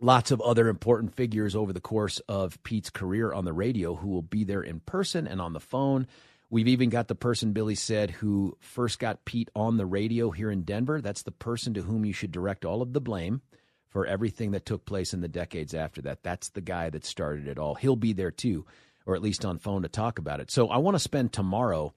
[0.01, 4.09] lots of other important figures over the course of Pete's career on the radio who
[4.09, 6.07] will be there in person and on the phone.
[6.49, 10.51] We've even got the person Billy said who first got Pete on the radio here
[10.51, 11.01] in Denver.
[11.01, 13.43] That's the person to whom you should direct all of the blame
[13.89, 16.23] for everything that took place in the decades after that.
[16.23, 17.75] That's the guy that started it all.
[17.75, 18.65] He'll be there too,
[19.07, 20.51] or at least on phone to talk about it.
[20.51, 21.93] So I want to spend tomorrow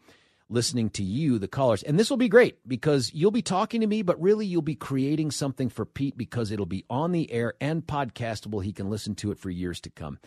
[0.50, 1.84] listening to you, the callers.
[1.84, 4.76] And this will be great because you'll be talking to me, but really you'll be
[4.76, 8.64] creating something for Pete because it'll be on the air and podcastable.
[8.64, 10.20] He can listen to it for years to come.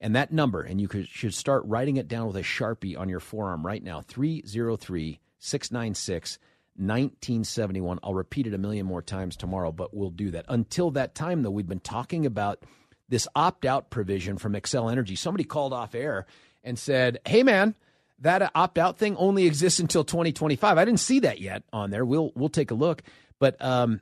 [0.00, 3.08] And that number, and you could, should start writing it down with a Sharpie on
[3.08, 6.38] your forearm right now 303 696
[6.76, 8.00] 1971.
[8.02, 10.44] I'll repeat it a million more times tomorrow, but we'll do that.
[10.48, 12.64] Until that time, though, we've been talking about
[13.08, 15.14] this opt out provision from Xcel Energy.
[15.14, 16.26] Somebody called off air
[16.64, 17.76] and said, Hey, man,
[18.24, 20.78] that opt out thing only exists until 2025.
[20.78, 22.04] I didn't see that yet on there.
[22.04, 23.02] We'll we'll take a look.
[23.38, 24.00] But um,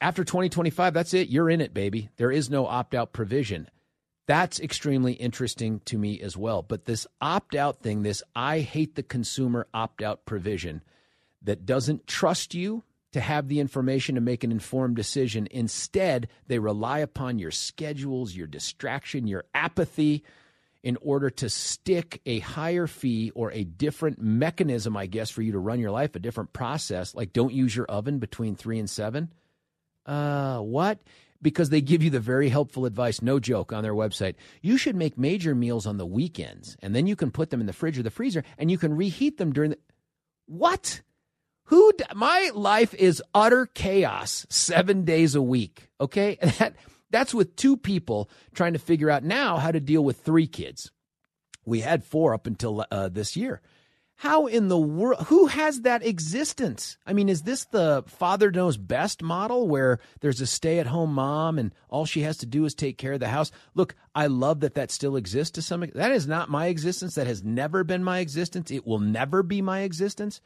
[0.00, 1.28] after 2025, that's it.
[1.28, 2.08] You're in it, baby.
[2.16, 3.68] There is no opt out provision.
[4.26, 6.62] That's extremely interesting to me as well.
[6.62, 10.82] But this opt out thing, this I hate the consumer opt out provision
[11.42, 15.46] that doesn't trust you to have the information to make an informed decision.
[15.50, 20.24] Instead, they rely upon your schedules, your distraction, your apathy
[20.82, 25.52] in order to stick a higher fee or a different mechanism, I guess, for you
[25.52, 28.88] to run your life, a different process, like don't use your oven between three and
[28.88, 29.32] seven.
[30.06, 30.98] Uh, what?
[31.42, 34.34] Because they give you the very helpful advice, no joke, on their website.
[34.62, 37.66] You should make major meals on the weekends, and then you can put them in
[37.66, 39.78] the fridge or the freezer, and you can reheat them during the.
[40.46, 41.02] What?
[41.64, 41.92] Who?
[42.14, 45.88] My life is utter chaos seven days a week.
[46.00, 46.74] Okay, that
[47.10, 50.90] that's with two people trying to figure out now how to deal with three kids.
[51.64, 53.60] We had four up until uh, this year.
[54.20, 55.28] How in the world?
[55.28, 56.98] Who has that existence?
[57.06, 61.14] I mean, is this the father knows best model where there's a stay at home
[61.14, 63.50] mom and all she has to do is take care of the house?
[63.74, 66.02] Look, I love that that still exists to some extent.
[66.02, 67.14] That is not my existence.
[67.14, 68.70] That has never been my existence.
[68.70, 70.42] It will never be my existence.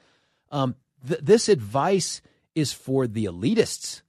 [0.53, 0.77] Um,
[1.09, 2.23] th- this advice
[2.55, 4.03] is for the elitists.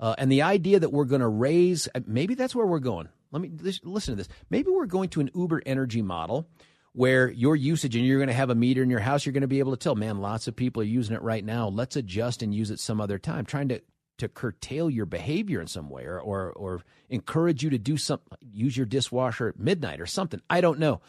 [0.00, 3.08] Uh, and the idea that we're going to raise, uh, maybe that's where we're going.
[3.30, 3.52] Let me
[3.84, 4.28] listen to this.
[4.48, 6.48] Maybe we're going to an Uber energy model
[6.92, 9.24] where your usage and you're going to have a meter in your house.
[9.24, 11.44] You're going to be able to tell, man, lots of people are using it right
[11.44, 11.68] now.
[11.68, 13.44] Let's adjust and use it some other time.
[13.44, 13.82] Trying to
[14.18, 18.36] to curtail your behavior in some way or, or or encourage you to do something,
[18.52, 20.40] use your dishwasher at midnight or something.
[20.50, 21.00] I don't know.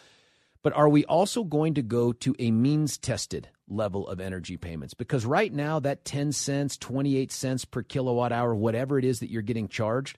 [0.63, 4.93] But are we also going to go to a means tested level of energy payments?
[4.93, 9.29] Because right now, that 10 cents, 28 cents per kilowatt hour, whatever it is that
[9.29, 10.17] you're getting charged,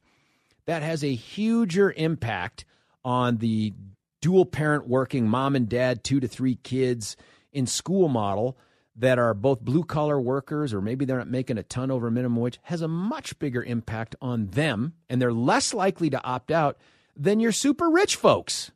[0.65, 2.65] that has a huger impact
[3.05, 3.73] on the
[4.21, 7.17] dual parent working mom and dad, two to three kids
[7.51, 8.57] in school model
[8.95, 12.39] that are both blue collar workers or maybe they're not making a ton over minimum
[12.39, 16.77] wage has a much bigger impact on them and they're less likely to opt out
[17.15, 18.71] than your super rich folks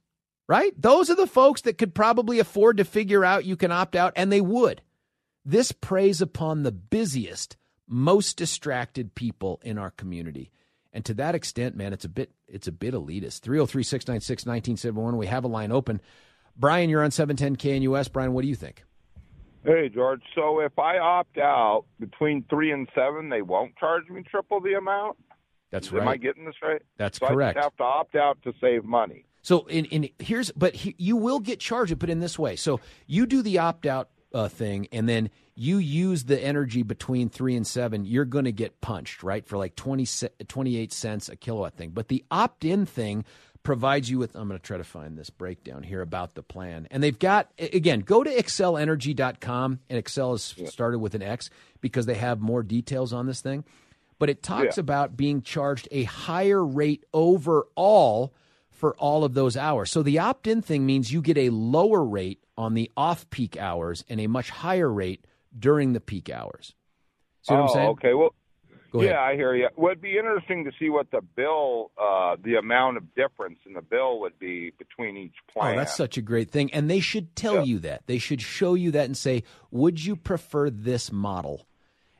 [0.47, 0.73] right?
[0.79, 4.13] Those are the folks that could probably afford to figure out you can opt out,
[4.15, 4.81] and they would.
[5.45, 7.57] This preys upon the busiest,
[7.87, 10.51] most distracted people in our community.
[10.91, 13.41] And to that extent, man, it's a bit it's a bit elitist.
[13.41, 15.17] 303-696-1971.
[15.17, 16.01] We have a line open.
[16.55, 18.11] Brian, you're on 710 KNUS.
[18.11, 18.83] Brian, what do you think?
[19.63, 20.21] Hey, George.
[20.33, 24.73] So if I opt out between three and seven, they won't charge me triple the
[24.73, 25.17] amount?
[25.71, 26.01] That's Am right.
[26.03, 26.81] Am I getting this right?
[26.97, 27.57] That's so correct.
[27.57, 29.26] I just have to opt out to save money.
[29.47, 32.57] So in, in here's but he, you will get charged, but in this way.
[32.57, 37.29] So you do the opt out uh, thing, and then you use the energy between
[37.29, 38.03] three and seven.
[38.03, 40.05] You're going to get punched, right, for like 20,
[40.49, 41.91] 28 cents a kilowatt thing.
[41.91, 43.23] But the opt in thing
[43.63, 44.35] provides you with.
[44.35, 47.49] I'm going to try to find this breakdown here about the plan, and they've got
[47.57, 48.01] again.
[48.01, 50.67] Go to XcelEnergy.com, and Xcel is yeah.
[50.67, 53.63] started with an X because they have more details on this thing.
[54.19, 54.81] But it talks yeah.
[54.81, 58.33] about being charged a higher rate overall
[58.77, 59.91] for all of those hours.
[59.91, 63.57] So the opt in thing means you get a lower rate on the off peak
[63.57, 65.25] hours and a much higher rate
[65.57, 66.75] during the peak hours.
[67.41, 67.89] See what oh, I'm saying?
[67.89, 68.13] Okay.
[68.13, 68.35] Well,
[68.91, 69.19] Go yeah, ahead.
[69.19, 69.67] I hear you.
[69.75, 73.73] Well, it'd be interesting to see what the bill, uh, the amount of difference in
[73.73, 75.73] the bill would be between each plan.
[75.73, 76.71] Oh, that's such a great thing.
[76.73, 77.63] And they should tell Yeah.
[77.63, 78.03] you that.
[78.07, 81.66] They should show you that and say, would you prefer this model?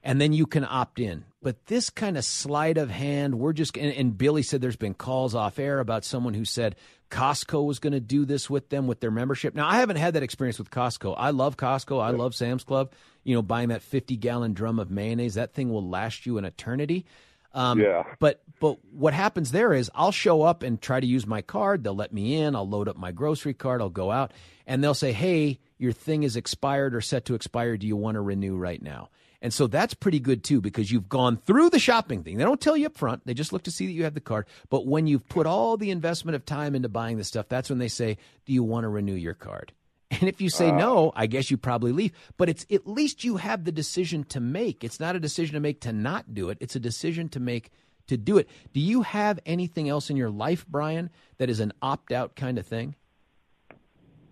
[0.08, 1.26] And then you can opt in.
[1.42, 4.94] But this kind of sleight of hand, we're just, and, and Billy said there's been
[4.94, 6.78] calls off air about someone who said
[7.12, 9.54] Costco was going to do this with them with their membership.
[9.54, 11.14] Now, I haven't had that experience with Costco.
[11.18, 12.02] I love Costco.
[12.02, 12.94] I love Sam's Club.
[13.24, 16.46] You know, buying that 50 gallon drum of mayonnaise, that thing will last you an
[16.46, 17.06] eternity.
[17.54, 18.04] Um, Yeah.
[18.20, 21.84] But but what happens there is I'll show up and try to use my card.
[21.84, 22.56] They'll let me in.
[22.56, 23.82] I'll load up my grocery card.
[23.82, 24.32] I'll go out,
[24.66, 27.78] and they'll say, "Hey, your thing is expired or set to expire.
[27.78, 29.10] Do you want to renew right now?"
[29.42, 32.38] And so that's pretty good too because you've gone through the shopping thing.
[32.38, 33.26] They don't tell you up front.
[33.26, 34.48] They just look to see that you have the card.
[34.70, 37.80] But when you've put all the investment of time into buying the stuff, that's when
[37.80, 39.74] they say, "Do you want to renew your card?"
[40.10, 42.14] And if you say no, I guess you probably leave.
[42.38, 44.84] But it's at least you have the decision to make.
[44.86, 46.58] It's not a decision to make to not do it.
[46.62, 47.72] It's a decision to make
[48.08, 48.50] to do it.
[48.74, 52.58] Do you have anything else in your life, Brian, that is an opt out kind
[52.58, 52.96] of thing?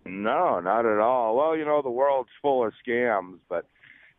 [0.06, 1.36] No, not at all.
[1.36, 3.66] Well, you know, the world's full of scams, but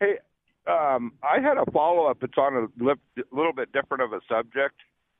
[0.01, 0.19] hey,
[0.67, 2.19] um, I had a follow up.
[2.23, 4.75] It's on a li- little bit different of a subject.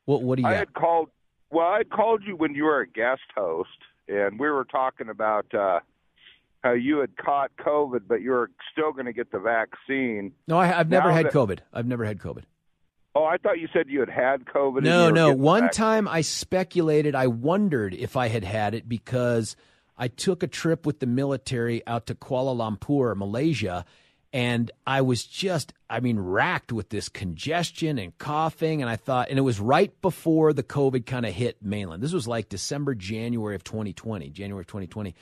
[0.05, 0.59] What What do you I got?
[0.59, 1.11] had called.
[1.51, 3.69] Well, I had called you when you were a guest host,
[4.09, 5.81] and we were talking about uh,
[6.65, 10.33] how you had caught COVID, but you were still going to get the vaccine.
[10.49, 11.59] No, I, I've never Now had that- COVID.
[11.73, 12.43] I've never had COVID.
[13.15, 14.83] Oh, I thought you said you had had COVID.
[14.83, 15.33] No, no.
[15.33, 19.57] One time I speculated, I wondered if I had had it because
[19.97, 23.87] I took a trip with the military out to Kuala Lumpur, Malaysia,
[24.37, 28.83] and I was just, I mean, racked with this congestion and coughing.
[28.83, 32.03] And I thought, and it was right before the COVID kind of hit mainland.
[32.03, 35.15] This was like December, January of 2020, January of 2020.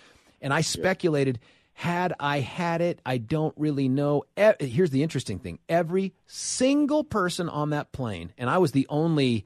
[0.42, 1.38] And I speculated,
[1.74, 4.24] had I had it, I don't really know.
[4.58, 9.44] Here's the interesting thing every single person on that plane, and I was the only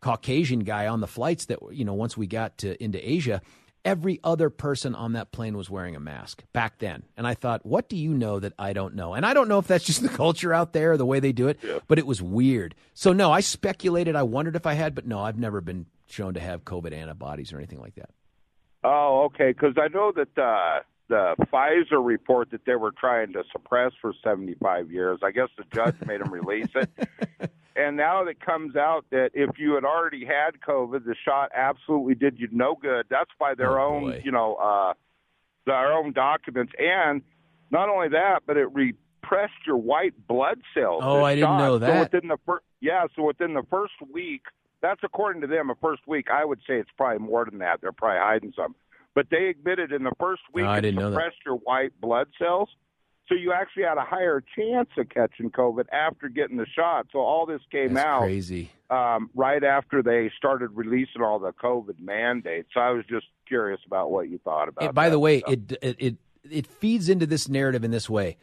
[0.00, 3.42] Caucasian guy on the flights that, you know, once we got to, into Asia,
[3.84, 7.02] every other person on that plane was wearing a mask back then.
[7.16, 9.14] And I thought, what do you know that I don't know?
[9.14, 11.48] And I don't know if that's just the culture out there, the way they do
[11.48, 12.74] it, but it was weird.
[12.94, 14.16] So, no, I speculated.
[14.16, 17.52] I wondered if I had, but no, I've never been shown to have COVID antibodies
[17.52, 18.10] or anything like that.
[18.84, 19.52] Oh, okay.
[19.52, 24.12] Because I know that uh, the Pfizer report that they were trying to suppress for
[24.24, 25.20] 75 years.
[25.22, 26.90] I guess the judge made them release it.
[27.76, 32.14] And now it comes out that if you had already had COVID, the shot absolutely
[32.14, 33.06] did you no good.
[33.08, 34.22] That's by their Oh, own, boy.
[34.24, 34.94] you know, uh,
[35.66, 36.72] their own documents.
[36.78, 37.22] And
[37.70, 41.02] not only that, but it repressed your white blood cells.
[41.04, 41.58] Oh, I didn't shot.
[41.58, 42.12] know So that.
[42.12, 44.42] within the fir- yeah, so within the first week,
[44.82, 45.70] that's according to them.
[45.70, 47.80] A first week, I would say it's probably more than that.
[47.80, 48.74] They're probably hiding some.
[49.14, 52.28] But they admitted in the first week No, it didn't know suppressed your white blood
[52.38, 52.68] cells.
[53.28, 57.06] So you actually had a higher chance of catching COVID after getting the shot.
[57.12, 58.70] So all this came That's out crazy.
[58.90, 62.68] um, right after they started releasing all the COVID mandates.
[62.74, 64.84] So I was just curious about what you thought about.
[64.84, 66.16] And by that the way, it, it it
[66.50, 68.36] it feeds into this narrative in this way.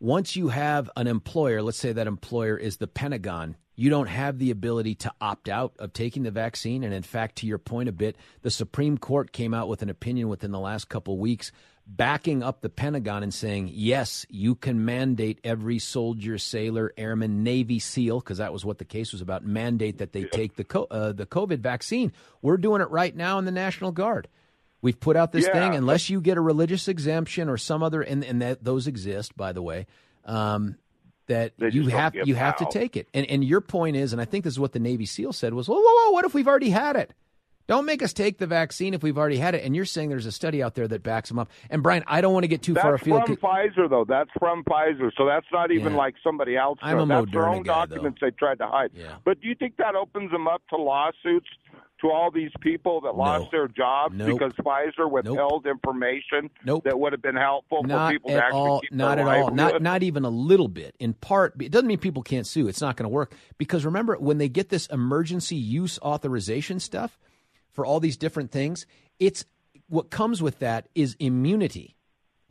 [0.00, 4.38] Once you have an employer, let's say that employer is the Pentagon, you don't have
[4.38, 6.82] the ability to opt out of taking the vaccine.
[6.82, 9.88] And in fact, to your point a bit, the Supreme Court came out with an
[9.90, 11.52] opinion within the last couple weeks
[11.86, 17.78] backing up the Pentagon and saying, yes, you can mandate every soldier, sailor, airman, Navy
[17.78, 20.86] SEAL, because that was what the case was about, mandate that they take the, co-
[20.90, 22.12] uh, the COVID vaccine.
[22.40, 24.28] We're doing it right now in the National Guard.
[24.80, 25.52] We've put out this Yeah.
[25.52, 29.36] thing, unless you get a religious exemption or some other, and, and that those exist,
[29.36, 29.86] by the way,
[30.24, 30.76] um,
[31.28, 33.08] that you have you have to take it.
[33.14, 35.54] And and your point is, and I think this is what the Navy SEAL said
[35.54, 37.14] was, whoa, whoa, whoa, what if we've already had it?
[37.68, 39.64] Don't make us take the vaccine if we've already had it.
[39.64, 41.50] And you're saying there's a study out there that backs them up.
[41.70, 43.20] And Brian, I don't want to get too far afield.
[43.20, 44.04] That's from Pfizer, though.
[44.06, 45.98] That's from Pfizer, so that's not even Yeah.
[45.98, 46.78] like somebody else.
[46.82, 47.94] I'm a That's their own guy, though.
[47.94, 48.90] documents they tried to hide.
[48.94, 49.14] Yeah.
[49.24, 51.48] But do you think that opens them up to lawsuits
[52.00, 54.40] to all these people that lost their jobs Nope.
[54.40, 56.82] because Pfizer withheld information Nope.
[56.82, 58.80] that would have been helpful not for people to at actually all.
[58.80, 59.50] keep Not at all.
[59.52, 60.96] Not not even a little bit.
[60.98, 62.66] In part, it doesn't mean people can't sue.
[62.66, 67.20] It's not going to work because remember when they get this emergency use authorization stuff
[67.72, 68.86] for all these different things,
[69.18, 69.44] it's
[69.88, 71.96] what comes with that is immunity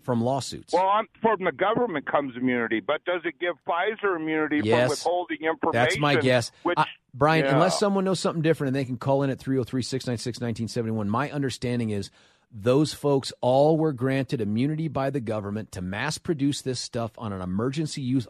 [0.02, 0.74] from lawsuits.
[0.74, 4.82] Well, I'm, from the government comes immunity, but does it give Pfizer immunity Yes.
[4.82, 5.72] from withholding information?
[5.74, 6.52] That's my guess.
[6.64, 7.54] Which, I- Brian, yeah.
[7.54, 11.30] unless someone knows something different and they can call in at 303 696 1971, my
[11.30, 12.10] understanding is
[12.52, 17.32] those folks all were granted immunity by the government to mass produce this stuff on
[17.32, 18.28] an emergency use,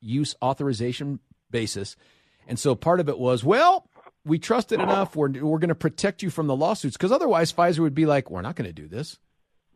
[0.00, 1.20] use authorization
[1.50, 1.96] basis.
[2.46, 3.86] And so part of it was, well,
[4.28, 5.16] we trusted enough.
[5.16, 8.30] We're, we're going to protect you from the lawsuits because otherwise Pfizer would be like,
[8.30, 9.18] we're not going to do this.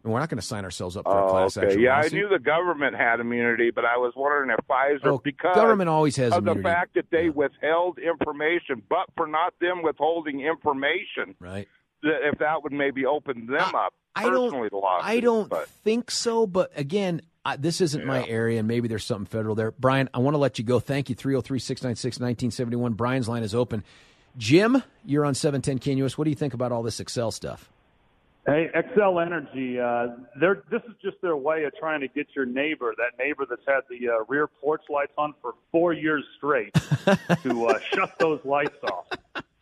[0.04, 1.66] And we're not going to sign ourselves up for a Oh, class okay.
[1.68, 2.12] action Yeah, lawsuit.
[2.12, 5.88] I knew the government had immunity, but I was wondering if Pfizer, Oh, because government
[5.90, 6.62] always has of immunity.
[6.62, 11.68] the fact that they withheld information, but for not them withholding information, right?
[12.02, 14.50] that if that would maybe open them up I don't.
[14.50, 15.08] personally to lawsuits.
[15.08, 16.48] I don't But think so.
[16.48, 19.70] But again, I, this isn't my area, and maybe there's something federal there.
[19.70, 20.80] Brian, I want to let you go.
[20.80, 21.14] Thank you.
[21.14, 22.94] 303 696 1971.
[22.94, 23.84] Brian's line is open.
[24.38, 26.16] Jim, you're on 710 KNUS.
[26.16, 27.68] What do you think about all this Xcel stuff?
[28.46, 30.08] Hey, Xcel Energy, uh,
[30.40, 33.62] they're, this is just their way of trying to get your neighbor, that neighbor that's
[33.68, 36.74] had the uh, rear porch lights on for four years straight,
[37.44, 39.06] to uh, shut those lights off.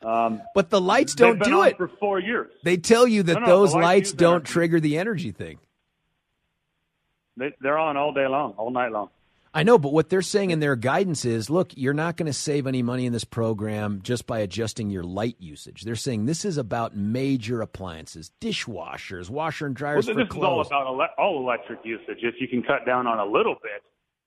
[0.03, 1.77] Um, But the lights don't been do on it.
[1.77, 2.51] for four years.
[2.63, 4.51] They tell you that No, no, those lights lights don't energy.
[4.53, 5.59] trigger the energy thing.
[7.37, 9.11] They, they're on all day long, all night long.
[9.53, 12.33] I know, but what they're saying in their guidance is look, you're not going to
[12.33, 15.83] save any money in this program just by adjusting your light usage.
[15.83, 20.67] They're saying this is about major appliances, dishwashers, washer and dryers well, for this clothes.
[20.67, 22.19] is all about ele- all electric usage.
[22.23, 23.83] If you can cut down on a little bit,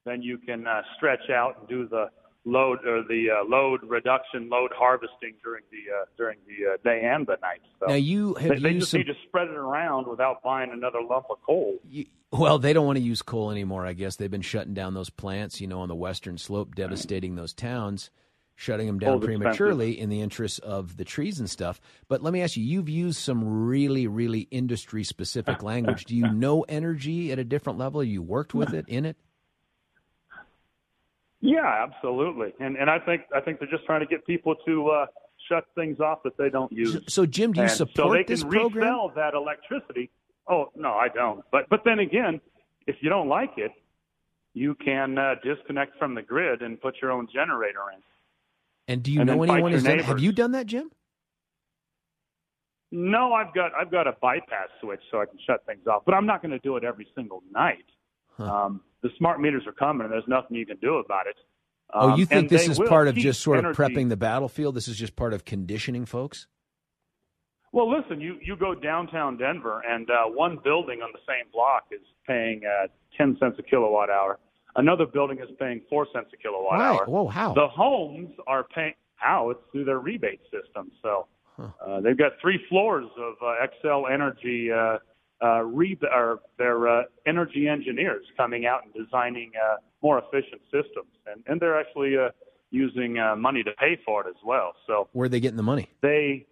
[0.05, 2.07] then you can uh, stretch out and do the
[2.45, 7.05] load or the uh, load reduction, load harvesting during the uh, during the uh, day
[7.05, 7.61] and the night.
[7.79, 10.71] So now you have they, they just some, need to spread it around without buying
[10.71, 11.77] another lump of coal.
[11.87, 13.85] you, well, they don't want to use coal anymore.
[13.85, 17.35] I guess they've been shutting down those plants, you know, on the western slope, devastating
[17.35, 18.09] those towns,
[18.55, 19.41] shutting them down Coal's expensive.
[19.41, 21.79] prematurely in the interest of the trees and stuff.
[22.07, 26.05] But let me ask you: you've used some really, really industry-specific language.
[26.05, 28.03] Do you know energy at a different level?
[28.03, 29.17] You worked with it in it?
[31.43, 32.53] Yeah, absolutely.
[32.61, 35.05] And and I think I think they're just trying to get people to uh,
[35.49, 36.97] shut things off that they don't use.
[37.09, 38.75] So, Jim, do you and so support they can this program?
[38.75, 40.09] resell that electricity.
[40.49, 41.43] Oh no, I don't.
[41.51, 42.39] But but then again,
[42.87, 43.71] if you don't like it,
[44.53, 48.01] you can uh, disconnect from the grid and put your own generator in.
[48.87, 49.99] And do you and know anyone who's done?
[49.99, 50.91] Have you done that, Jim?
[52.93, 56.13] No, I've got I've got a bypass switch so I can shut things off, but
[56.15, 57.83] I'm not going to do it every single night.
[58.37, 61.35] Um, the smart meters are coming, and there's nothing you can do about it.
[61.93, 64.73] oh, Um, you think this is part of just sort of energy- prepping the battlefield?
[64.75, 66.47] This is just part of conditioning folks?
[67.71, 71.85] Well, listen, you you go downtown Denver, and uh, one building on the same block
[71.91, 72.87] is paying uh,
[73.17, 74.39] ten cents a kilowatt hour.
[74.75, 77.05] Another building is paying four cents a kilowatt hour.
[77.05, 77.53] Whoa, how?
[77.53, 79.49] The homes are paying how?
[79.49, 80.91] It's through their rebate system.
[81.01, 81.27] So
[81.59, 84.71] uh, they've got three floors of uh, Xcel Energy.
[84.71, 84.97] Uh,
[85.43, 91.11] uh, re- or their uh, energy engineers coming out and designing uh, more efficient systems,
[91.27, 92.29] and, and they're actually uh,
[92.71, 94.73] using uh, money to pay for it as well.
[94.87, 95.89] So Where are they getting the money?
[96.01, 96.45] they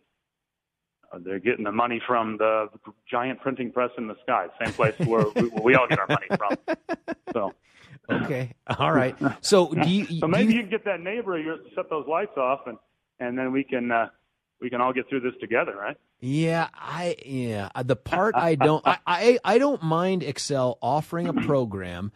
[1.13, 2.67] uh, they're getting the money from the
[3.09, 6.07] giant printing press in the sky, same place where we, where we all get our
[6.07, 6.55] money from.
[7.33, 7.53] So,
[8.09, 8.51] Okay.
[8.77, 9.15] All right.
[9.39, 11.89] So do you, so maybe you- you can get that neighbor of yours to shut
[11.89, 12.77] those lights off, and
[13.21, 14.07] and then we can uh,
[14.61, 15.97] we can all get through this together, right?
[16.19, 17.69] Yeah, I yeah.
[17.73, 22.11] uh, The part I don't I, I I don't mind Xcel offering a program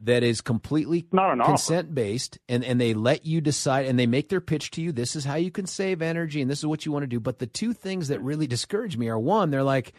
[0.00, 1.50] that is completely Not an offer.
[1.52, 4.92] consent based and, and they let you decide and they make their pitch to you.
[4.92, 7.20] This is how you can save energy and this is what you want to do.
[7.20, 9.92] But the two things that really discourage me are one, they're like,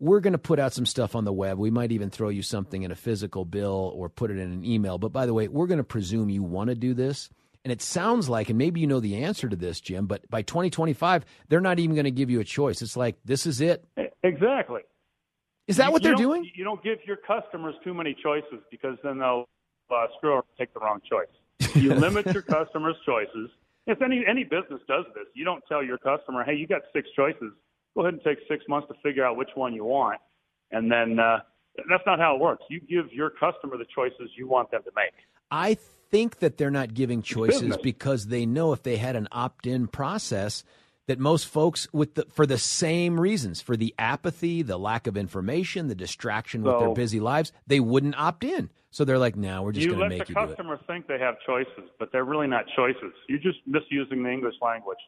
[0.00, 1.58] we're going to put out some stuff on the web.
[1.58, 4.64] We might even throw you something in a physical bill or put it in an
[4.64, 4.96] email.
[4.98, 7.28] But by the way, we're going to presume you want to do this.
[7.64, 10.42] And it sounds like, and maybe you know the answer to this, Jim, but by
[10.42, 12.80] 2025, they're not even going to give you a choice.
[12.82, 13.84] It's like, this is it.
[14.22, 14.82] Exactly.
[15.66, 16.50] Is that You- what they're doing?
[16.54, 19.44] You don't give your customers too many choices because then they'll
[19.90, 21.74] uh, screw and take the wrong choice.
[21.74, 23.50] You limit your customers' choices.
[23.86, 27.08] If any any business does this, you don't tell your customer, "Hey, you got six
[27.16, 27.52] choices.
[27.94, 30.20] Go ahead and take six months to figure out which one you want."
[30.70, 31.38] And then uh,
[31.88, 32.64] that's not how it works.
[32.68, 35.12] You give your customer the choices you want them to make.
[35.50, 35.78] I
[36.10, 40.64] think that they're not giving choices because they know if they had an opt-in process
[41.06, 45.16] that most folks with the for the same reasons, for the apathy, the lack of
[45.16, 48.70] information, the distraction with their busy lives, they wouldn't opt in.
[48.90, 50.78] So they're like, "Now we're just going to let make the you do it." customer
[50.86, 53.12] think they have choices, but they're really not choices.
[53.28, 54.98] You're just misusing the English language.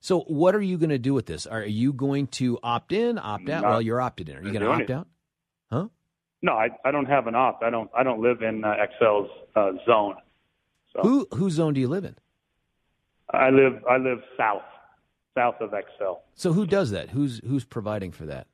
[0.00, 1.46] So what are you going to do with this?
[1.46, 3.62] Are you going to opt in, opt out?
[3.62, 4.36] Not well, you're opted in.
[4.36, 4.96] Are you going to opt anything.
[4.96, 5.08] out?
[5.70, 5.88] Huh?
[6.42, 7.62] No, I, I don't have an opt.
[7.62, 10.16] I don't I don't live in uh, Xcel's uh, zone.
[10.92, 12.16] So Who whose zone do you live in?
[13.32, 14.62] I live I live south
[15.36, 16.18] south of Xcel.
[16.34, 17.10] So who does that?
[17.10, 18.46] Who's who's providing for that?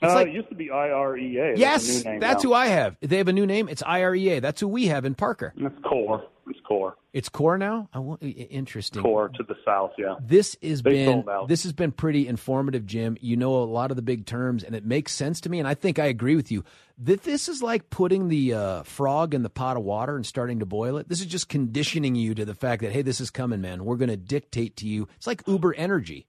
[0.00, 1.48] It's Uh, like- it used to be IREA.
[1.50, 2.50] That's yes, a new name that's now.
[2.50, 2.96] who I have.
[3.00, 3.68] They have a new name.
[3.68, 4.40] It's IREA.
[4.40, 5.52] That's who we have in Parker.
[5.56, 6.24] That's core.
[6.48, 6.96] It's core.
[7.12, 7.88] It's core now.
[7.92, 9.02] I want, interesting.
[9.02, 9.92] Core to the south.
[9.98, 10.14] Yeah.
[10.20, 13.18] This has They been this has been pretty informative, Jim.
[13.20, 15.58] You know a lot of the big terms, and it makes sense to me.
[15.58, 16.64] And I think I agree with you
[16.98, 20.60] that this is like putting the uh, frog in the pot of water and starting
[20.60, 21.08] to boil it.
[21.08, 23.84] This is just conditioning you to the fact that hey, this is coming, man.
[23.84, 25.06] We're going to dictate to you.
[25.16, 26.26] It's like Uber Energy,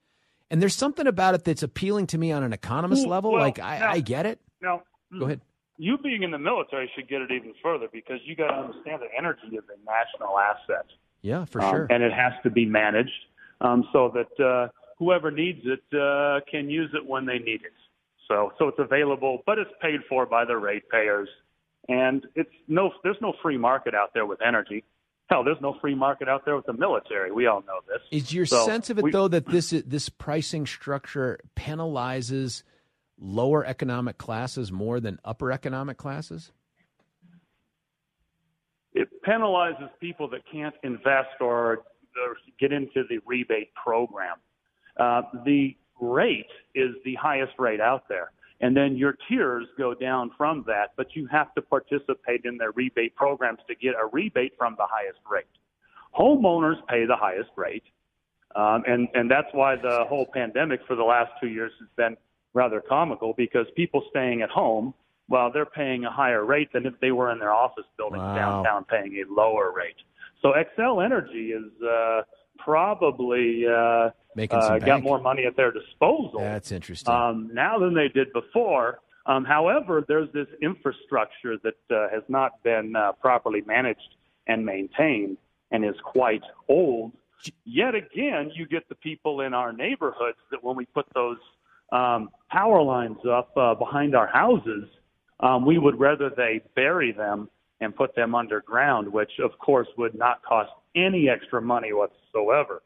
[0.52, 3.32] and there's something about it that's appealing to me on an economist Well, level.
[3.34, 4.40] well, like I, now- I get it.
[4.62, 4.84] Now,
[5.18, 5.42] Go ahead.
[5.78, 9.02] you being in the military should get it even further because you got to understand
[9.02, 10.86] that energy is a national asset.
[11.22, 11.88] Yeah, for Um, sure.
[11.90, 13.12] and it has to be managed
[13.62, 17.74] um, so that uh, whoever needs it uh, can use it when they need it.
[18.28, 21.28] So, so it's available, but it's paid for by the ratepayers,
[21.88, 22.92] and it's no.
[23.04, 24.84] There's no free market out there with energy.
[25.30, 27.32] Hell, there's no free market out there with the military.
[27.32, 28.02] We all know this.
[28.12, 32.64] Is your So sense of it we- though that this this pricing structure penalizes
[33.20, 36.52] lower economic classes more than upper economic classes?
[38.94, 44.36] it penalizes people that can't invest or, or get into the rebate program.
[45.00, 48.32] Uh, the rate is the highest rate out there.
[48.62, 52.72] And then your tiers go down from that, but you have to participate in their
[52.72, 55.46] rebate programs to get a rebate from the highest rate.
[56.18, 57.84] Homeowners pay the highest rate,
[58.56, 62.18] um, and and that's why the whole pandemic for the last two years has been
[62.54, 64.94] rather comical because people staying at home,
[65.30, 68.36] well, they're paying a higher rate than if they were in their office buildings Wow.
[68.64, 69.96] downtown paying a lower rate.
[70.42, 72.22] So Xcel Energy is uh,
[72.64, 77.14] probably uh, Making some uh, got more money at their disposal That's interesting.
[77.14, 79.00] um, now than they did before.
[79.26, 84.16] Um, however, there's this infrastructure that uh, has not been uh, properly managed
[84.48, 85.38] and maintained
[85.72, 87.12] and is quite old.
[87.64, 91.38] Yet again, you get the people in our neighborhoods that when we put those
[91.92, 94.86] um, power lines up uh, behind our houses,
[95.40, 97.50] um, we would rather they bury them
[97.82, 102.82] and put them underground, which of course would not cost any extra money whatsoever.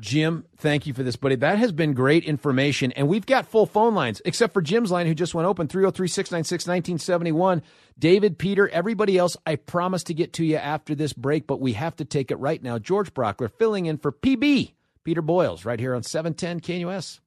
[0.00, 1.34] Jim, thank you for this, buddy.
[1.34, 2.92] That has been great information.
[2.92, 6.08] And we've got full phone lines, except for Jim's line, who just went open 303
[6.08, 7.62] 696 1971.
[7.98, 11.74] David, Peter, everybody else, I promise to get to you after this break, but we
[11.74, 12.78] have to take it right now.
[12.78, 14.72] George Brauchler filling in for PB,
[15.04, 17.20] Peter Boyles, right here on 710 KNUS.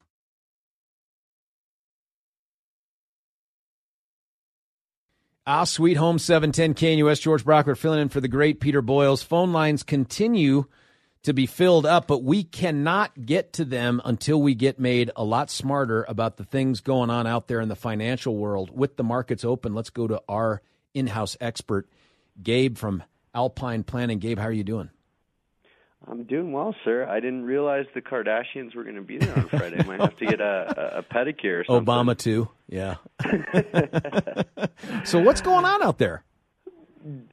[5.47, 7.21] Ah, Sweet Home 710 KNUS.
[7.21, 9.21] George Brauchler filling in for the great Peter Boyles.
[9.21, 10.65] Phone lines continue
[11.21, 15.23] to be filled up, but we cannot get to them until we get made a
[15.23, 18.75] lot smarter about the things going on out there in the financial world.
[18.75, 20.63] With the markets open, let's go to our
[20.95, 21.87] in house expert,
[22.41, 23.03] Gabe from
[23.35, 24.17] Alpine Planning.
[24.17, 24.89] Gabe, how are you doing?
[26.07, 27.07] I'm doing well, sir.
[27.07, 29.83] I didn't realize the Kardashians were going to be there on Friday.
[29.83, 31.85] Might have to get a, a, a pedicure or something.
[31.85, 32.47] Obama, too.
[32.67, 32.95] Yeah.
[35.03, 36.23] so, what's going on out there?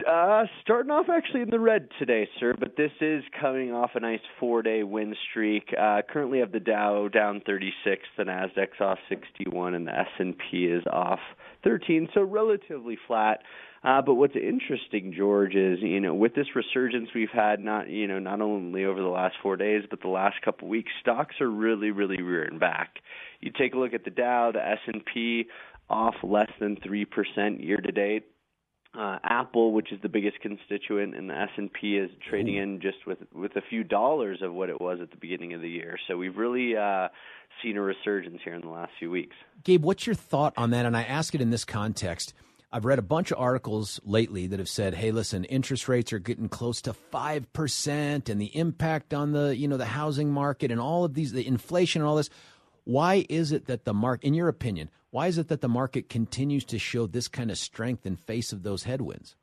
[0.06, 4.00] Uh, starting off actually in the red today, sir, but this is coming off a
[4.00, 5.68] nice four-day win streak.
[5.78, 10.84] Uh, currently have the Dow down 36, the Nasdaq's off 61, and the S&P is
[10.92, 11.20] off
[11.64, 13.40] 13, so relatively flat.
[13.84, 18.06] Uh, but what's interesting, George, is you know with this resurgence we've had, not you
[18.06, 21.50] know not only over the last four days, but the last couple weeks, stocks are
[21.50, 22.98] really really rearing back.
[23.40, 25.46] You take a look at the Dow, the S and P
[25.90, 28.26] off less than three percent year to date.
[28.96, 32.80] Uh, Apple, which is the biggest constituent in the S and P, is trading in
[32.80, 35.68] just with with a few dollars of what it was at the beginning of the
[35.68, 35.98] year.
[36.06, 37.08] So we've really uh,
[37.64, 39.34] seen a resurgence here in the last few weeks.
[39.64, 40.86] Gabe, what's your thought on that?
[40.86, 42.32] And I ask it in this context.
[42.74, 46.18] I've read a bunch of articles lately that have said, "Hey, listen, interest rates are
[46.18, 50.70] getting close to five percent, and the impact on the you know the housing market
[50.70, 52.30] and all of these, the inflation and all this."
[52.84, 56.08] Why is it that the market, in your opinion, why is it that the market
[56.08, 59.36] continues to show this kind of strength in face of those headwinds?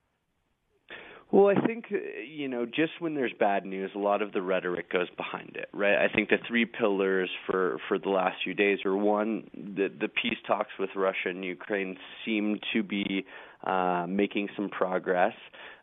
[1.32, 4.42] Well, I think uh, you know, just when there's bad news, a lot of the
[4.42, 6.04] rhetoric goes behind it, right?
[6.04, 10.08] I think the three pillars for for the last few days are one, the the
[10.08, 13.26] peace talks with Russia and Ukraine seem to be
[13.64, 15.34] uh, making some progress.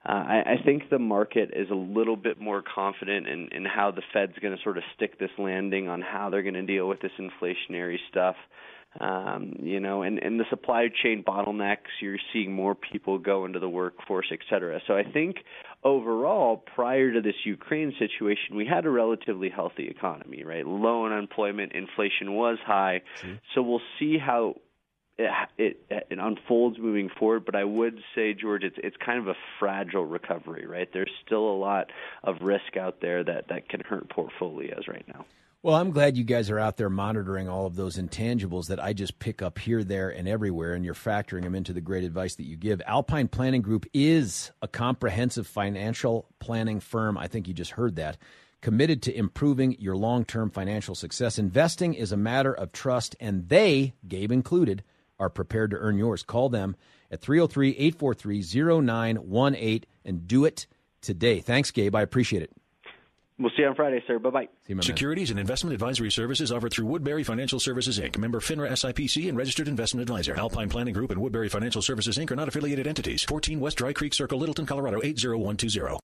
[0.05, 3.91] Uh, I, I think the market is a little bit more confident in, in how
[3.91, 6.89] the Fed's going to sort of stick this landing on how they're going to deal
[6.89, 8.37] with this inflationary stuff
[9.01, 13.59] um, you know, and, and the supply chain bottlenecks, you're seeing more people go into
[13.59, 14.81] the workforce, et cetera.
[14.87, 15.37] So I think
[15.85, 20.67] overall, prior to this Ukraine situation, we had a relatively healthy economy, right?
[20.67, 23.03] Low unemployment, inflation was high.
[23.55, 24.57] So we'll see how
[25.19, 27.45] it, it, it unfolds moving forward.
[27.45, 30.89] But I would say, George, it's it's kind of a fragile recovery, right?
[30.93, 31.91] There's still a lot
[32.23, 35.25] of risk out there that that can hurt portfolios right now.
[35.67, 38.93] Well, I'm glad you guys are out there monitoring all of those intangibles that I
[38.93, 42.37] just pick up here, there, and everywhere, and you're factoring them into the great advice
[42.37, 42.81] that you give.
[42.87, 47.19] Alpine Planning Group is a comprehensive financial planning firm.
[47.19, 48.17] I think you just heard that.
[48.61, 51.37] Committed to improving your long term financial success.
[51.37, 54.85] Investing is a matter of trust, and they, Gabe included,
[55.19, 56.23] are prepared to earn yours.
[56.23, 56.77] Call them
[57.11, 60.69] at 303 843 0918 and do it
[61.01, 61.41] today.
[61.41, 61.97] Thanks, Gabe.
[61.97, 62.53] I appreciate it.
[63.39, 64.19] We'll see you on Friday, sir.
[64.19, 64.49] Bye bye.
[64.81, 69.37] Securities and investment advisory services offered through Woodbury Financial Services Inc., member FINRA SIPC and
[69.37, 70.35] registered investment advisor.
[70.35, 72.31] Alpine Planning Group and Woodbury Financial Services Inc.
[72.31, 73.25] are not affiliated entities.
[73.25, 75.99] 14 West Dry Creek Circle, Littleton, Colorado 80120.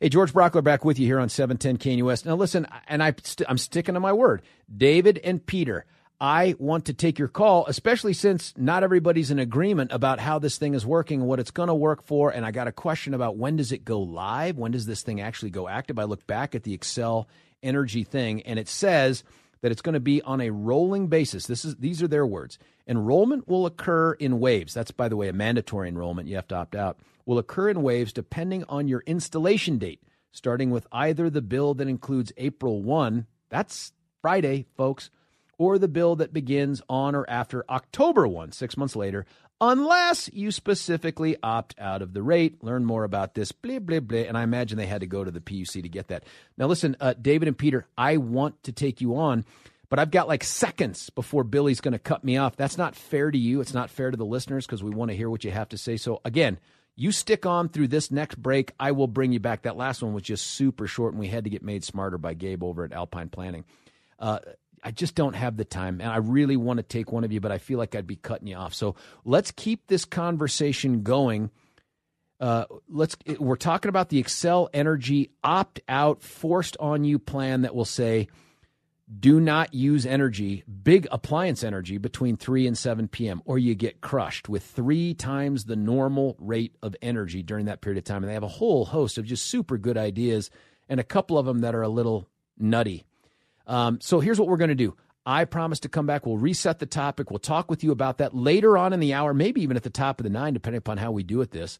[0.00, 2.24] Hey, George Brauchler back with you here on 710 KNUS.
[2.24, 4.42] Now, listen, and I st- I'm sticking to my word.
[4.74, 5.84] David and Peter,
[6.20, 10.58] I want to take your call, especially since not everybody's in agreement about how this
[10.58, 12.30] thing is working and what it's going to work for.
[12.30, 14.56] And I got a question about when does it go live?
[14.56, 15.98] When does this thing actually go active?
[15.98, 17.26] I look back at the Xcel
[17.62, 19.24] Energy thing, and it says
[19.62, 21.46] that it's going to be on a rolling basis.
[21.46, 22.58] This is these are their words.
[22.86, 24.74] Enrollment will occur in waves.
[24.74, 26.28] That's by the way a mandatory enrollment.
[26.28, 26.98] You have to opt out.
[27.24, 30.02] Will occur in waves depending on your installation date,
[30.32, 35.10] starting with either the bill that includes April 1, that's Friday, folks,
[35.58, 39.26] or the bill that begins on or after October 1, six months later,
[39.60, 42.62] unless you specifically opt out of the rate.
[42.62, 44.20] Learn more about this, blah, blah, blah.
[44.20, 46.24] And I imagine they had to go to the PUC to get that.
[46.56, 49.44] Now, listen, uh, David and Peter, I want to take you on,
[49.88, 52.56] but I've got like seconds before Billy's going to cut me off.
[52.56, 53.60] That's not fair to you.
[53.60, 55.78] It's not fair to the listeners because we want to hear what you have to
[55.78, 55.96] say.
[55.96, 56.58] So, again,
[56.96, 58.72] you stick on through this next break.
[58.78, 59.62] I will bring you back.
[59.62, 62.34] That last one was just super short, and we had to get made smarter by
[62.34, 63.64] Gabe over at Alpine Planning.
[64.18, 64.38] Uh,
[64.84, 67.40] I just don't have the time, and I really want to take one of you,
[67.40, 68.74] but I feel like I'd be cutting you off.
[68.74, 71.50] So let's keep this conversation going.
[72.38, 73.16] Uh, let's.
[73.38, 78.28] We're talking about the Xcel Energy opt out, forced on you plan that will say,
[79.20, 84.00] do not use energy, big appliance energy, between 3 and 7 p.m., or you get
[84.00, 88.22] crushed with three times the normal rate of energy during that period of time.
[88.22, 90.50] And they have a whole host of just super good ideas,
[90.88, 92.28] and a couple of them that are a little
[92.58, 93.04] nutty.
[93.66, 94.96] Um, so here's what we're going to do.
[95.26, 96.26] I promise to come back.
[96.26, 97.30] We'll reset the topic.
[97.30, 99.90] We'll talk with you about that later on in the hour, maybe even at the
[99.90, 101.78] top of the nine, depending upon how we do it this.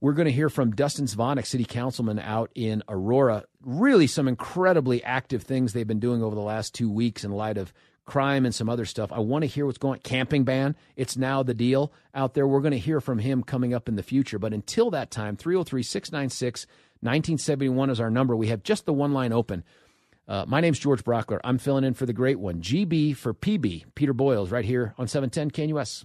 [0.00, 3.44] We're going to hear from Dustin Zvonek, city councilman out in Aurora.
[3.62, 7.56] Really, some incredibly active things they've been doing over the last two weeks in light
[7.56, 7.72] of
[8.04, 9.12] crime and some other stuff.
[9.12, 10.76] I want to hear what's going camping ban.
[10.96, 12.46] It's now the deal out there.
[12.46, 14.38] We're going to hear from him coming up in the future.
[14.38, 16.66] But until that time, 303 696
[17.00, 18.34] 1971 is our number.
[18.34, 19.62] We have just the one line open.
[20.28, 21.40] Uh, my name's George Brauchler.
[21.42, 22.60] I'm filling in for the great one.
[22.60, 26.04] GB for PB, Peter Boyles, right here on 710 KNUS.